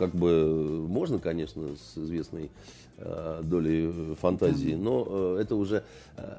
[0.00, 2.50] как бы можно, конечно, с известной
[2.96, 5.84] э, долей фантазии, но э, это уже...
[6.16, 6.36] Э,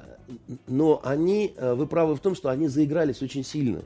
[0.66, 3.82] но они, вы правы в том, что они заигрались очень сильно.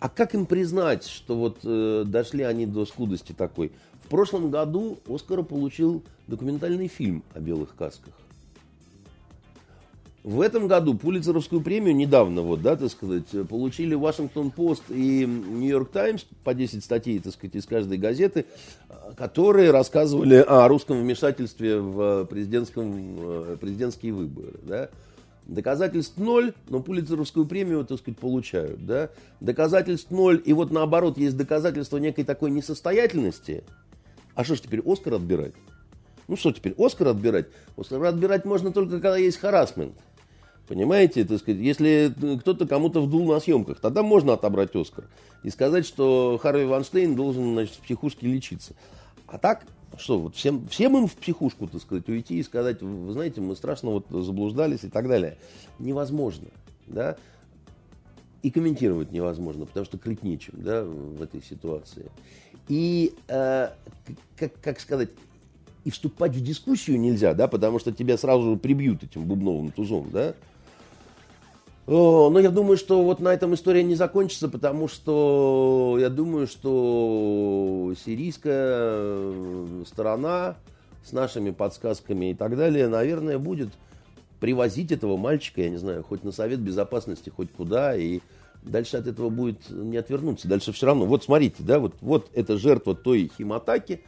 [0.00, 3.72] А как им признать, что вот э, дошли они до скудости такой?
[4.04, 8.14] В прошлом году Оскара получил документальный фильм о белых касках.
[10.28, 15.90] В этом году Пулицеровскую премию недавно, вот, да, так сказать, получили Вашингтон Пост и Нью-Йорк
[15.90, 18.44] Таймс по 10 статей, так сказать, из каждой газеты,
[19.16, 24.90] которые рассказывали о русском вмешательстве в президентском, э, президентские выборы, да.
[25.46, 29.08] Доказательств ноль, но Пулицеровскую премию, так сказать, получают, да.
[29.40, 33.64] Доказательств ноль, и вот наоборот, есть доказательства некой такой несостоятельности.
[34.34, 35.54] А что ж теперь Оскар отбирать?
[36.26, 37.46] Ну что теперь, Оскар отбирать?
[37.78, 39.94] Оскар отбирать можно только, когда есть харасмент.
[40.68, 45.06] Понимаете, так сказать, если кто-то кому-то вдул на съемках, тогда можно отобрать Оскар
[45.42, 48.74] и сказать, что Харви Ванштейн должен значит, в психушке лечиться.
[49.26, 49.64] А так,
[49.96, 53.56] что, вот всем, всем им в психушку, так сказать, уйти и сказать, вы знаете, мы
[53.56, 55.38] страшно вот заблуждались и так далее.
[55.78, 56.48] Невозможно,
[56.86, 57.16] да,
[58.42, 62.10] и комментировать невозможно, потому что крыть нечем, да, в этой ситуации.
[62.68, 63.70] И, э,
[64.36, 65.08] как, как сказать,
[65.84, 70.10] и вступать в дискуссию нельзя, да, потому что тебя сразу же прибьют этим бубновым тузом,
[70.12, 70.34] да.
[71.88, 77.94] Но я думаю, что вот на этом история не закончится, потому что я думаю, что
[78.04, 79.24] сирийская
[79.86, 80.56] сторона
[81.02, 83.70] с нашими подсказками и так далее, наверное, будет
[84.38, 88.20] привозить этого мальчика, я не знаю, хоть на Совет Безопасности, хоть куда, и
[88.62, 90.46] дальше от этого будет не отвернуться.
[90.46, 91.06] Дальше все равно.
[91.06, 94.02] Вот смотрите, да, вот, вот это жертва той химатаки,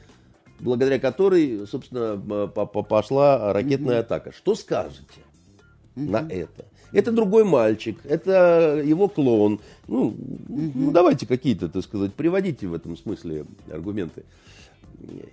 [0.59, 4.33] благодаря которой, собственно, пошла ракетная атака.
[4.33, 5.21] Что скажете
[5.97, 6.66] на это?
[6.92, 9.61] Это другой мальчик, это его клон.
[9.87, 10.72] Ну, угу.
[10.74, 14.24] ну давайте какие-то, так сказать, приводите в этом смысле аргументы.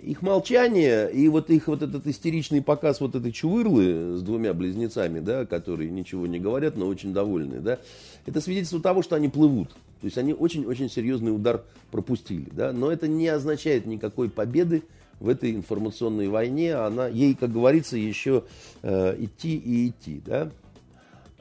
[0.02, 5.20] Их молчание и вот их вот этот истеричный показ вот этой чувырлы с двумя близнецами,
[5.20, 7.80] да, которые ничего не говорят, но очень довольны, да,
[8.26, 9.72] это свидетельство того, что они плывут.
[10.00, 14.84] То есть они очень-очень серьезный удар пропустили, да, но это не означает никакой победы
[15.20, 16.76] в этой информационной войне.
[16.76, 18.43] Она, ей, как говорится, еще
[18.84, 20.52] э, идти и идти, да.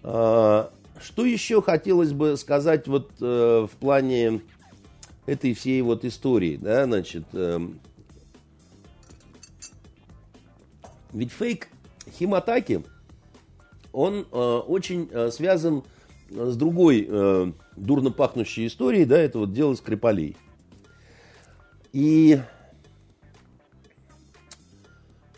[0.07, 4.41] Что еще хотелось бы сказать вот э, в плане
[5.27, 7.59] этой всей вот истории, да, значит, э,
[11.13, 11.69] ведь фейк
[12.09, 12.85] химатаки,
[13.93, 15.83] он э, очень связан
[16.31, 20.37] с другой дурно пахнущей историей, да, это вот дело Скрипалей.
[21.93, 22.41] И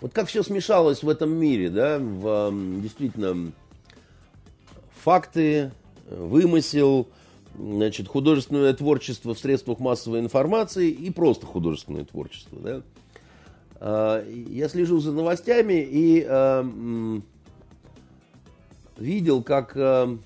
[0.01, 3.53] вот как все смешалось в этом мире, да, в действительно
[4.99, 5.73] факты,
[6.11, 7.09] вымысел,
[7.57, 12.59] значит, художественное творчество в средствах массовой информации и просто художественное творчество.
[12.61, 12.83] Да?
[13.81, 17.21] А, я слежу за новостями и э,
[18.97, 20.17] видел, как э,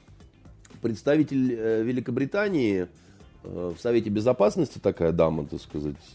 [0.81, 2.89] представитель э, Великобритании
[3.45, 5.97] в Совете Безопасности, такая дама, так сказать,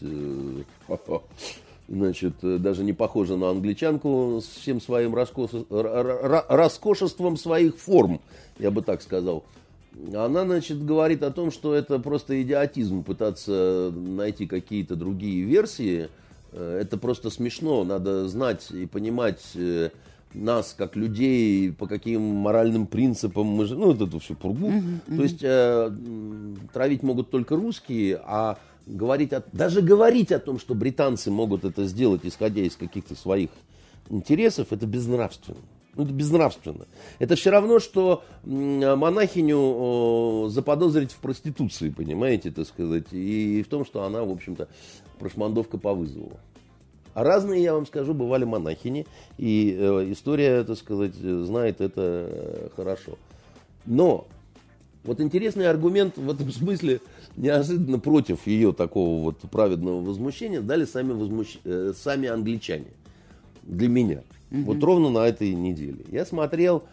[1.88, 8.20] значит, э, даже не похожа на англичанку с всем своим роскошеством своих форм,
[8.58, 9.44] я бы так сказал.
[10.14, 16.08] она, значит, говорит о том, что это просто идиотизм пытаться найти какие-то другие версии.
[16.52, 17.84] Э, это просто смешно.
[17.84, 19.90] Надо знать и понимать э,
[20.34, 24.68] нас как людей, по каким моральным принципам мы же, ну, эту всю пургу.
[24.68, 25.90] Uh-huh, То есть э,
[26.72, 31.86] травить могут только русские, а говорить о, даже говорить о том, что британцы могут это
[31.86, 33.50] сделать, исходя из каких-то своих
[34.08, 35.58] интересов, это безнравственно.
[35.94, 36.86] Ну, это безнравственно.
[37.18, 44.04] Это все равно, что монахиню заподозрить в проституции, понимаете, так сказать, и в том, что
[44.04, 44.68] она, в общем-то,
[45.18, 46.38] прошмандовка по вызову.
[47.14, 52.68] А разные, я вам скажу, бывали монахини, и э, история, так сказать, знает это э,
[52.76, 53.18] хорошо.
[53.84, 54.28] Но
[55.08, 57.00] вот интересный аргумент в этом смысле.
[57.36, 61.58] Неожиданно против ее такого вот праведного возмущения дали сами, возмущ...
[61.64, 62.86] э, сами англичане.
[63.62, 64.22] Для меня.
[64.50, 64.60] Угу.
[64.62, 66.04] Вот ровно на этой неделе.
[66.10, 66.84] Я смотрел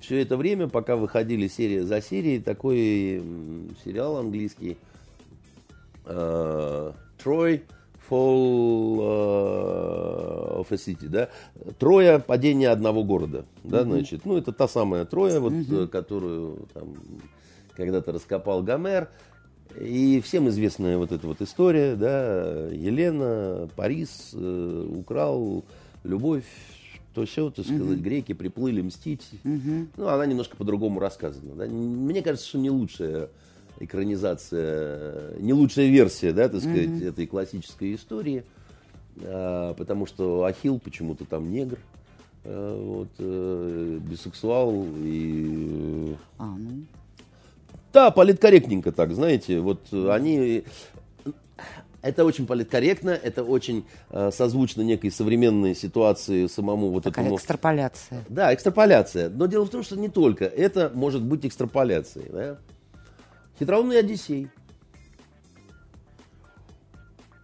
[0.00, 3.22] все это время, пока выходили серия за серией, такой
[3.84, 4.76] сериал английский.
[6.04, 7.62] Э, Трой
[8.10, 11.28] Fall uh, of a City, да,
[11.78, 16.66] Троя, падение одного города, да, mm значит, ну, это та самая Троя, вот, mm которую
[16.74, 16.94] там
[17.76, 19.08] когда-то раскопал Гомер,
[19.80, 25.64] и всем известная вот эта вот история, да, Елена, Парис э, украл
[26.04, 26.44] любовь,
[27.14, 28.02] то все, так сказать, угу.
[28.02, 29.28] греки приплыли мстить.
[29.44, 29.86] Угу.
[29.96, 31.54] Ну, она немножко по-другому рассказана.
[31.54, 31.66] Да?
[31.66, 33.28] Мне кажется, что не лучшая
[33.80, 37.04] экранизация, не лучшая версия, да, так сказать, угу.
[37.04, 38.44] этой классической истории,
[39.22, 41.78] а, потому что Ахил почему-то там негр,
[42.44, 46.14] а, вот, а, бисексуал и...
[46.38, 46.84] А, ну...
[47.92, 50.64] Да, политкорректненько так, знаете, вот они
[52.02, 57.36] это очень политкорректно, это очень э, созвучно некой современной ситуации самому вот Такая этому...
[57.36, 58.24] экстраполяция.
[58.28, 59.30] Да, экстраполяция.
[59.30, 62.28] Но дело в том, что не только это может быть экстраполяцией.
[62.30, 62.58] Да?
[63.58, 64.48] Хитроумный Одиссей.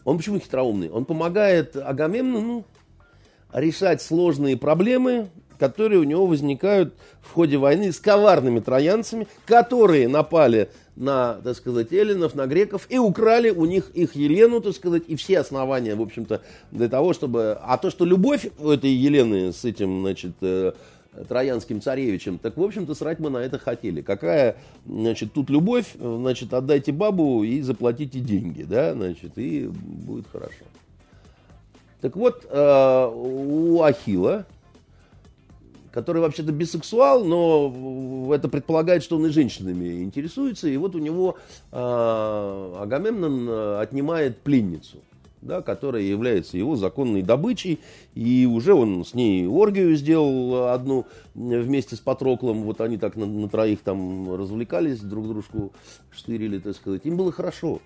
[0.05, 0.91] Он почему хитроумный?
[0.91, 2.65] Он помогает Агамемнону
[3.53, 10.71] решать сложные проблемы, которые у него возникают в ходе войны с коварными троянцами, которые напали
[10.97, 15.17] на, так сказать, эллинов, на греков и украли у них их Елену, так сказать, и
[15.17, 16.43] все основания, в общем-то,
[16.73, 17.59] для того, чтобы...
[17.63, 20.73] А то, что любовь у этой Елены с этим, значит, э,
[21.29, 24.01] троянским царевичем, так, в общем-то, срать мы на это хотели.
[24.01, 30.65] Какая, значит, тут любовь, значит, отдайте бабу и заплатите деньги, да, значит, и будет хорошо.
[32.01, 34.47] Так вот, э, у Ахила
[35.93, 40.69] который вообще-то бисексуал, но это предполагает, что он и женщинами интересуется.
[40.69, 41.37] И вот у него
[41.73, 44.99] э, Агамемнон отнимает пленницу,
[45.43, 47.81] да, которая является его законной добычей.
[48.15, 52.63] И уже он с ней оргию сделал одну вместе с Патроклом.
[52.63, 55.73] Вот они так на, на троих там развлекались, друг дружку
[56.11, 57.05] штырили, так сказать.
[57.05, 57.81] Им было хорошо.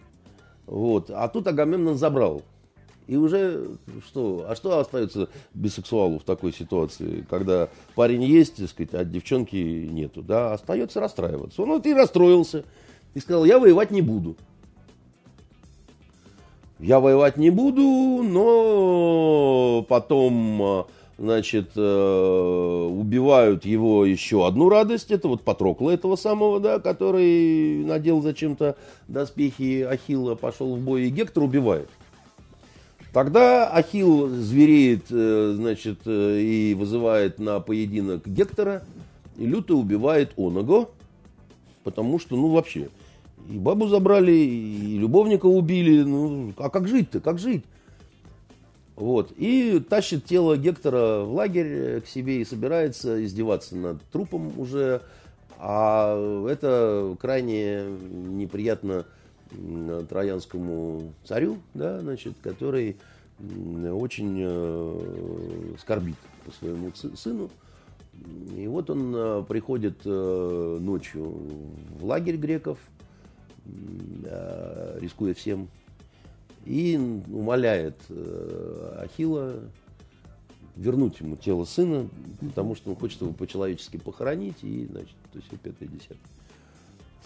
[0.66, 1.10] Вот.
[1.10, 2.42] А тут Агамемнон забрал
[3.06, 3.68] и уже
[4.06, 4.46] что?
[4.48, 10.22] А что остается бисексуалу в такой ситуации, когда парень есть, так сказать, а девчонки нету?
[10.22, 11.62] Да, остается расстраиваться.
[11.62, 12.64] Он вот и расстроился.
[13.14, 14.36] И сказал, я воевать не буду.
[16.78, 17.82] Я воевать не буду,
[18.24, 20.86] но потом,
[21.16, 25.12] значит, э, убивают его еще одну радость.
[25.12, 31.10] Это вот Патрокла этого самого, да, который надел зачем-то доспехи Ахилла, пошел в бой, и
[31.10, 31.88] Гектор убивает.
[33.12, 38.85] Тогда Ахилл звереет, э, значит, э, и вызывает на поединок Гектора,
[39.37, 40.88] и люто убивает Оного,
[41.85, 42.88] потому что, ну, вообще,
[43.51, 47.64] и бабу забрали, и любовника убили, ну, а как жить-то, как жить?
[48.96, 54.59] Вот, и тащит тело Гектора в лагерь э, к себе и собирается издеваться над трупом
[54.59, 55.03] уже,
[55.59, 59.05] а это крайне неприятно
[60.08, 62.96] троянскому царю, да, значит, который
[63.90, 67.50] очень э, скорбит по своему сыну.
[68.56, 71.34] И вот он э, приходит э, ночью
[71.98, 72.78] в лагерь греков,
[75.00, 75.68] рискуя всем,
[76.64, 77.96] и умоляет
[78.98, 79.60] Ахила
[80.74, 82.08] вернуть ему тело сына,
[82.40, 86.18] потому что он хочет его по-человечески похоронить, и, значит, то есть пятое десятое.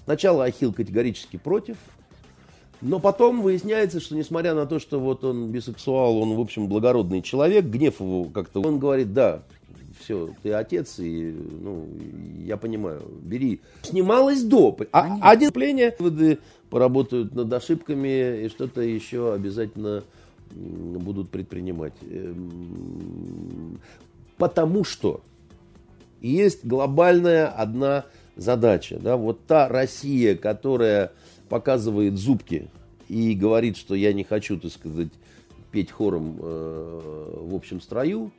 [0.05, 1.79] Сначала Ахил категорически против,
[2.81, 7.23] но потом выясняется, что несмотря на то, что вот он бисексуал, он, в общем, благородный
[7.23, 8.61] человек, гнев его как-то...
[8.61, 9.43] Он говорит, да,
[10.01, 11.89] все, ты отец, и, ну,
[12.45, 13.61] я понимаю, бери.
[13.83, 14.77] Снималось до.
[14.93, 16.39] А, один пление выводы
[16.71, 20.05] поработают над ошибками, и что-то еще обязательно
[20.51, 21.95] будут предпринимать.
[22.03, 23.81] Эм,
[24.37, 25.23] потому что
[26.21, 28.05] есть глобальная одна
[28.37, 28.99] задача.
[29.01, 29.17] Да?
[29.17, 31.13] Вот та Россия, которая
[31.49, 32.69] показывает зубки
[33.09, 35.09] и говорит, что я не хочу, так сказать,
[35.71, 38.33] петь хором э, в общем строю,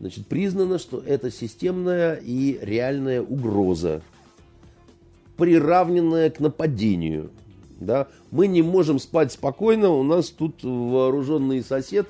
[0.00, 4.02] значит, признано, что это системная и реальная угроза,
[5.36, 7.30] приравненная к нападению.
[7.80, 8.08] Да?
[8.30, 12.06] Мы не можем спать спокойно, у нас тут вооруженный сосед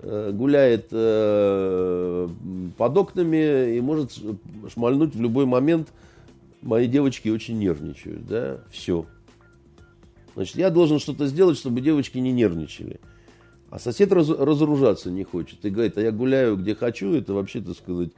[0.00, 2.28] э, гуляет э,
[2.76, 4.12] под окнами и может
[4.72, 5.88] шмальнуть в любой момент.
[6.62, 9.06] Мои девочки очень нервничают, да, все.
[10.34, 13.00] Значит, я должен что-то сделать, чтобы девочки не нервничали.
[13.70, 17.60] А сосед раз, разоружаться не хочет и говорит, а я гуляю где хочу, это вообще,
[17.60, 18.10] так сказать,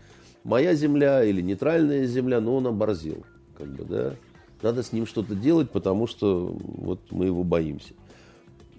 [0.45, 3.25] моя земля или нейтральная земля, но он оборзел.
[3.57, 4.15] Как бы, да?
[4.63, 7.95] Надо с ним что-то делать, потому что вот мы его боимся.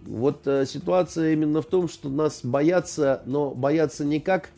[0.06, 4.50] Вот э, ситуация именно в том, что нас боятся, но боятся не как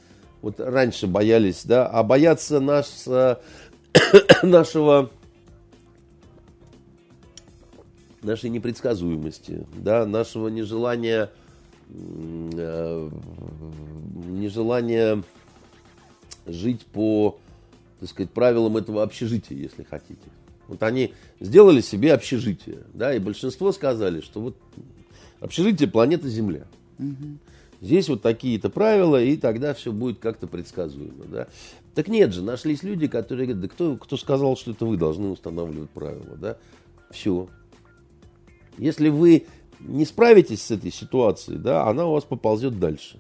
[0.42, 3.38] вот раньше боялись, да, а боятся наш, э,
[4.44, 5.10] нашего
[8.22, 11.30] нашей непредсказуемости, да, нашего нежелания,
[11.90, 13.10] э,
[14.28, 15.24] нежелания
[16.46, 17.38] жить по,
[18.00, 20.20] так сказать, правилам этого общежития, если хотите.
[20.68, 24.56] Вот они сделали себе общежитие, да, и большинство сказали, что вот
[25.40, 26.66] общежитие планета Земля.
[27.00, 27.40] Угу.
[27.82, 31.48] Здесь вот такие-то правила, и тогда все будет как-то предсказуемо, да.
[31.96, 35.30] Так нет же, нашлись люди, которые говорят, да кто, кто сказал, что это вы должны
[35.30, 36.58] устанавливать правила, да.
[37.10, 37.48] Все,
[38.80, 39.46] если вы
[39.80, 43.18] не справитесь с этой ситуацией, да, она у вас поползет дальше.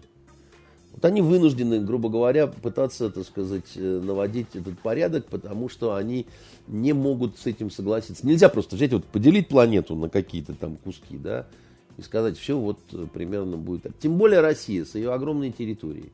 [0.93, 6.26] Вот они вынуждены, грубо говоря, пытаться, так сказать, э, наводить этот порядок, потому что они
[6.68, 8.26] не могут с этим согласиться.
[8.28, 11.47] Нельзя просто взять, вот поделить планету на какие-то там куски, да,
[11.97, 13.93] и сказать, все вот э, примерно будет так.
[13.99, 16.12] Тем более Россия с ее огромной территорией,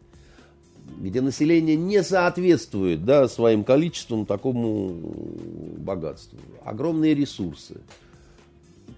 [1.00, 4.94] где население не соответствует, да, своим количеством такому
[5.78, 6.38] богатству.
[6.64, 7.82] Огромные ресурсы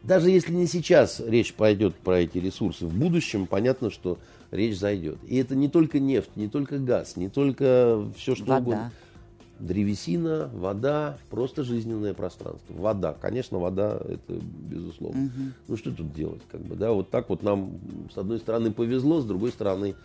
[0.07, 4.17] даже если не сейчас речь пойдет про эти ресурсы, в будущем понятно, что
[4.51, 5.17] речь зайдет.
[5.27, 8.57] И это не только нефть, не только газ, не только все что вода.
[8.61, 8.91] угодно.
[9.59, 12.73] Древесина, вода, просто жизненное пространство.
[12.73, 15.25] Вода, конечно, вода это безусловно.
[15.25, 15.43] Угу.
[15.67, 16.93] Ну что тут делать, как бы, да?
[16.93, 17.71] Вот так вот нам
[18.13, 19.95] с одной стороны повезло, с другой стороны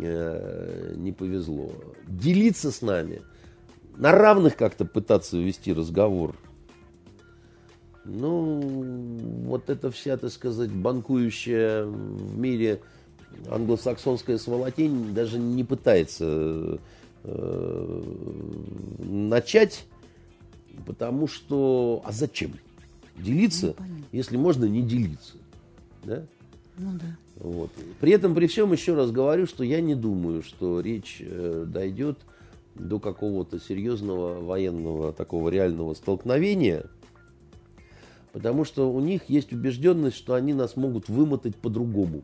[0.00, 1.72] э, не повезло.
[2.06, 3.20] Делиться с нами,
[3.96, 6.36] на равных как-то пытаться вести разговор
[8.06, 8.60] ну,
[9.46, 12.80] вот эта вся, так сказать, банкующая в мире
[13.48, 16.78] англосаксонская сволотень даже не пытается
[17.24, 18.02] э,
[18.98, 19.86] начать,
[20.86, 22.52] потому что, а зачем?
[23.16, 25.34] Делиться, ну, если можно не делиться.
[26.04, 26.24] Да?
[26.78, 27.16] Ну да.
[27.36, 27.70] Вот.
[28.00, 32.18] При этом, при всем, еще раз говорю, что я не думаю, что речь э, дойдет
[32.74, 36.86] до какого-то серьезного военного такого реального столкновения–
[38.36, 42.22] Потому что у них есть убежденность, что они нас могут вымотать по-другому.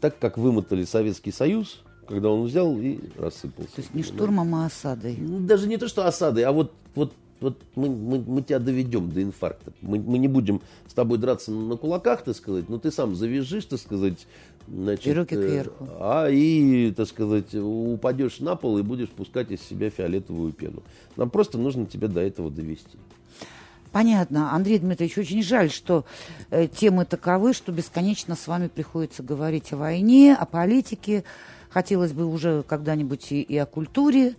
[0.00, 3.74] Так как вымотали Советский Союз, когда он взял и рассыпался.
[3.74, 5.18] То есть не штурмом, а осадой.
[5.18, 9.10] Ну, даже не то, что осадой, а вот, вот, вот мы, мы, мы тебя доведем
[9.10, 9.74] до инфаркта.
[9.82, 13.66] Мы, мы не будем с тобой драться на кулаках, так сказать, но ты сам завяжешь,
[13.66, 14.26] так сказать,
[14.66, 15.88] значит, и руки э, кверху.
[16.00, 20.82] А и, так сказать, упадешь на пол и будешь пускать из себя фиолетовую пену.
[21.18, 22.96] Нам просто нужно тебя до этого довести.
[23.94, 24.52] Понятно.
[24.52, 26.04] Андрей Дмитриевич, очень жаль, что
[26.50, 31.22] э, темы таковы, что бесконечно с вами приходится говорить о войне, о политике.
[31.70, 34.34] Хотелось бы уже когда-нибудь и, и о культуре.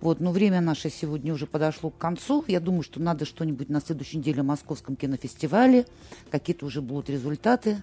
[0.00, 2.44] Вот, но время наше сегодня уже подошло к концу.
[2.46, 5.86] Я думаю, что надо что-нибудь на следующей неделе в Московском кинофестивале.
[6.30, 7.82] Какие-то уже будут результаты.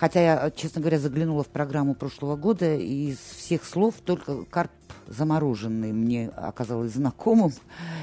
[0.00, 4.70] Хотя я, честно говоря, заглянула в программу прошлого года, и из всех слов только карп
[5.06, 7.52] замороженный мне оказалось знакомым,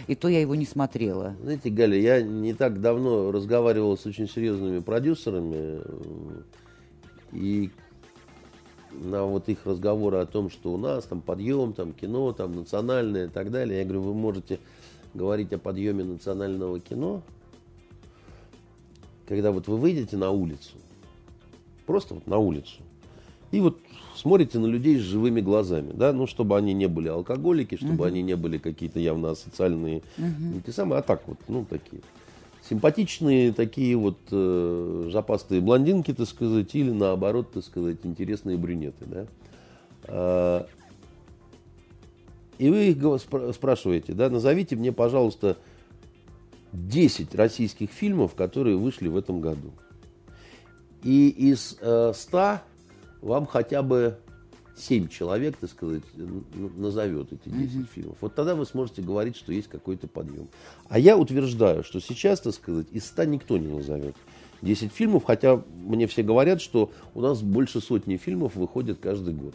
[0.05, 1.35] и то я его не смотрела.
[1.41, 5.81] Знаете, Галя, я не так давно разговаривал с очень серьезными продюсерами,
[7.31, 7.71] и
[8.91, 13.25] на вот их разговоры о том, что у нас там подъем, там кино, там национальное
[13.25, 14.59] и так далее, я говорю, вы можете
[15.15, 17.23] говорить о подъеме национального кино,
[19.27, 20.75] когда вот вы выйдете на улицу,
[21.88, 22.81] просто вот на улицу,
[23.51, 23.79] и вот
[24.15, 28.03] смотрите на людей с живыми глазами, да, ну, чтобы они не были алкоголики, чтобы угу.
[28.03, 30.61] они не были какие-то явно асоциальные, угу.
[30.63, 32.01] те самые, а так вот, ну, такие
[32.69, 39.25] симпатичные такие вот э, жопастые блондинки, так сказать, или наоборот, так сказать, интересные брюнеты, да.
[40.03, 40.67] А,
[42.57, 45.57] и вы их спрашиваете, да, назовите мне, пожалуйста,
[46.73, 49.71] 10 российских фильмов, которые вышли в этом году.
[51.03, 52.59] И из э, 100
[53.21, 54.17] вам хотя бы
[54.77, 56.03] 7 человек, так сказать,
[56.75, 57.85] назовет эти 10 угу.
[57.93, 58.17] фильмов.
[58.21, 60.47] Вот тогда вы сможете говорить, что есть какой-то подъем.
[60.87, 64.15] А я утверждаю, что сейчас, так сказать, из 100 никто не назовет
[64.61, 69.53] 10 фильмов, хотя мне все говорят, что у нас больше сотни фильмов выходит каждый год.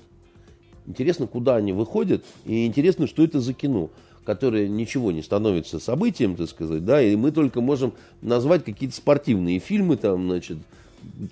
[0.86, 3.90] Интересно, куда они выходят, и интересно, что это за кино,
[4.24, 9.60] которое ничего не становится событием, так сказать, да, и мы только можем назвать какие-то спортивные
[9.60, 10.58] фильмы, там, значит,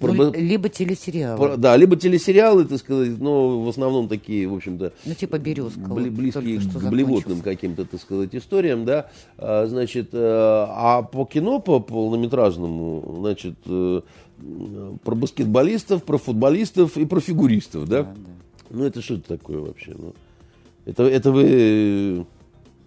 [0.01, 1.39] ну, либо телесериалы.
[1.39, 4.93] Про, да, либо телесериалы, так сказать, но в основном такие, в общем-то...
[5.05, 5.81] Ну, типа «Березка».
[5.81, 9.11] Бли, близкие к блевотным каким-то, так сказать, историям, да.
[9.39, 14.01] А, значит, э, а по кино, по полнометражному, значит, э,
[15.05, 18.03] про баскетболистов, про футболистов и про фигуристов, да.
[18.03, 18.31] да, да.
[18.71, 19.95] Ну, это что это такое вообще?
[19.97, 20.15] Ну,
[20.85, 22.27] это, это вы...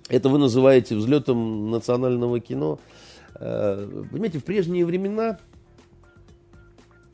[0.09, 2.79] Это вы называете взлетом национального кино.
[3.35, 5.39] Э, понимаете, в прежние времена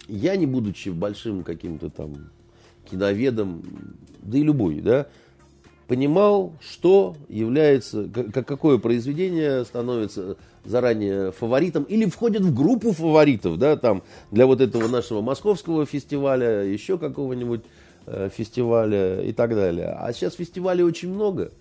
[0.09, 2.29] я, не будучи большим каким-то там
[2.89, 3.63] киноведом,
[4.21, 5.07] да и любой, да,
[5.87, 13.77] понимал, что является, как, какое произведение становится заранее фаворитом или входит в группу фаворитов, да,
[13.77, 17.61] там, для вот этого нашего московского фестиваля, еще какого-нибудь
[18.05, 19.95] э, фестиваля и так далее.
[19.99, 21.51] А сейчас фестивалей очень много.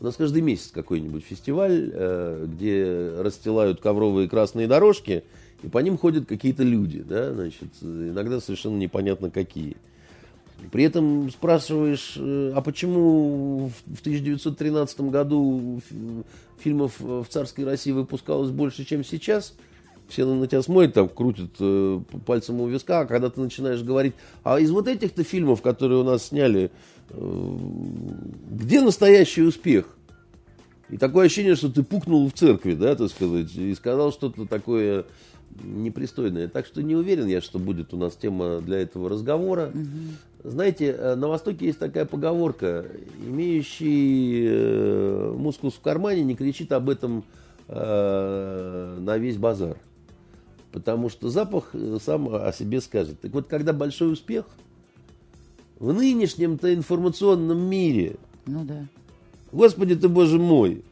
[0.00, 5.24] У нас каждый месяц какой-нибудь фестиваль, э, где расстилают ковровые красные дорожки–
[5.64, 9.76] и по ним ходят какие-то люди, да, значит, иногда совершенно непонятно какие.
[10.70, 15.80] При этом спрашиваешь, э, а почему в 1913 году
[16.58, 19.54] фильмов в царской России выпускалось больше, чем сейчас?
[20.06, 24.12] Все на тебя смотрят, там крутят э, пальцем у виска, а когда ты начинаешь говорить,
[24.42, 26.70] а из вот этих-то фильмов, которые у нас сняли,
[27.08, 27.56] э,
[28.50, 29.86] где настоящий успех?
[30.90, 35.06] И такое ощущение, что ты пукнул в церкви, да, так сказать, и сказал что-то такое
[35.62, 36.48] непристойное.
[36.48, 39.70] Так что не уверен я, что будет у нас тема для этого разговора.
[39.72, 40.50] Угу.
[40.50, 42.86] Знаете, э, на Востоке есть такая поговорка,
[43.26, 47.24] имеющий э, мускус в кармане не кричит об этом
[47.68, 49.76] э, на весь базар.
[50.70, 53.20] Потому что запах сам о себе скажет.
[53.20, 54.44] Так вот, когда большой успех,
[55.78, 58.86] в нынешнем-то информационном мире, ну да.
[59.52, 60.82] Господи ты, боже мой,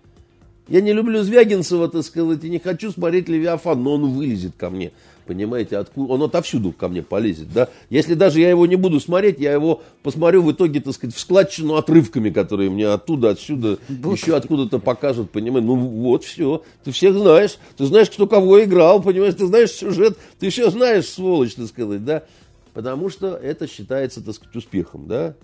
[0.69, 4.71] я не люблю Звягинцева, так сказать, и не хочу смотреть Левиафан, но он вылезет ко
[4.71, 4.93] мне.
[5.27, 6.13] Понимаете, откуда?
[6.13, 7.69] Он отовсюду ко мне полезет, да?
[7.91, 11.21] Если даже я его не буду смотреть, я его посмотрю в итоге, так сказать, в
[11.21, 14.17] складчину отрывками, которые мне оттуда, отсюда, Бог.
[14.17, 15.65] еще откуда-то покажут, понимаешь?
[15.65, 16.63] Ну вот, все.
[16.85, 17.59] Ты всех знаешь.
[17.77, 19.35] Ты знаешь, кто кого играл, понимаешь?
[19.35, 20.19] Ты знаешь сюжет.
[20.41, 22.25] Ты все знаешь, сволочь, так сказать, да?
[22.75, 25.35] Потому что это считается, так сказать, успехом, да?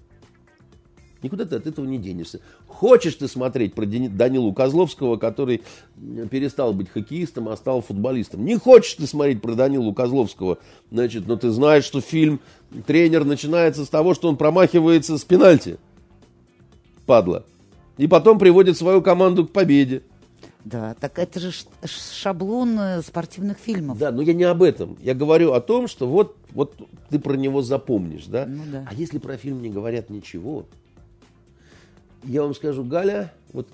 [1.23, 2.41] Никуда ты от этого не денешься.
[2.67, 5.63] Хочешь ты смотреть про Данилу Козловского, который
[6.31, 8.45] перестал быть хоккеистом, а стал футболистом.
[8.45, 10.59] Не хочешь ты смотреть про Данилу Козловского,
[10.91, 12.41] значит, но ты знаешь, что фильм
[12.87, 15.79] «Тренер» начинается с того, что он промахивается с пенальти.
[17.05, 17.45] Падла.
[17.97, 20.03] И потом приводит свою команду к победе.
[20.65, 21.53] Да, так это же
[21.85, 23.99] шаблон э, спортивных фильмов.
[23.99, 24.99] Да, но я не об этом.
[25.01, 26.75] Я говорю о том, что вот, вот
[27.09, 28.45] ты про него запомнишь, да?
[28.47, 28.87] Ну, да.
[28.89, 30.67] А если про фильм не говорят ничего,
[32.25, 33.69] я вам скажу, Галя, вот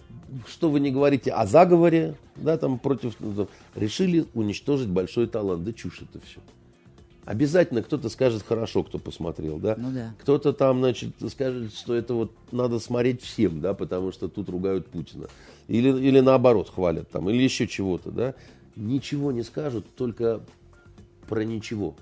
[0.46, 5.64] что вы не говорите о заговоре, да, там против, ну, решили уничтожить большой талант.
[5.64, 6.40] Да чушь это все.
[7.24, 9.76] Обязательно кто-то скажет хорошо, кто посмотрел, да?
[9.78, 10.14] Ну да.
[10.20, 14.86] Кто-то там, значит, скажет, что это вот надо смотреть всем, да, потому что тут ругают
[14.88, 15.28] Путина.
[15.66, 18.34] Или, или наоборот хвалят там, или еще чего-то, да.
[18.76, 20.42] Ничего не скажут, только
[21.26, 21.96] про ничего.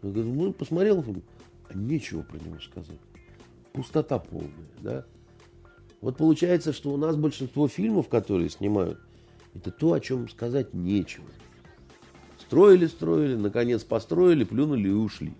[0.00, 1.04] ну, посмотрел,
[1.68, 2.98] а нечего про него сказать.
[3.74, 5.04] Пустота полная, да.
[6.00, 9.00] Вот получается, что у нас большинство фильмов, которые снимают,
[9.54, 11.26] это то, о чем сказать нечего.
[12.38, 15.34] Строили, строили, наконец построили, плюнули и ушли.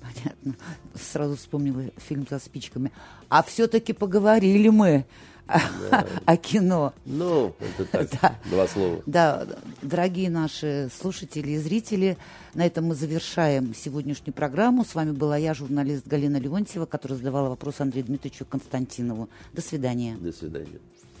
[0.00, 0.56] Понятно.
[0.94, 2.92] Сразу вспомнила фильм со спичками.
[3.28, 5.06] А все-таки поговорили мы
[5.48, 6.06] да.
[6.24, 6.92] о кино.
[7.04, 8.38] Ну, это так, да.
[8.44, 9.02] два слова.
[9.06, 9.46] Да,
[9.82, 12.16] дорогие наши слушатели и зрители,
[12.54, 14.84] на этом мы завершаем сегодняшнюю программу.
[14.84, 19.28] С вами была я, журналист Галина Леонтьева, которая задавала вопрос Андрею Дмитриевичу Константинову.
[19.52, 20.16] До свидания.
[20.16, 20.78] До свидания.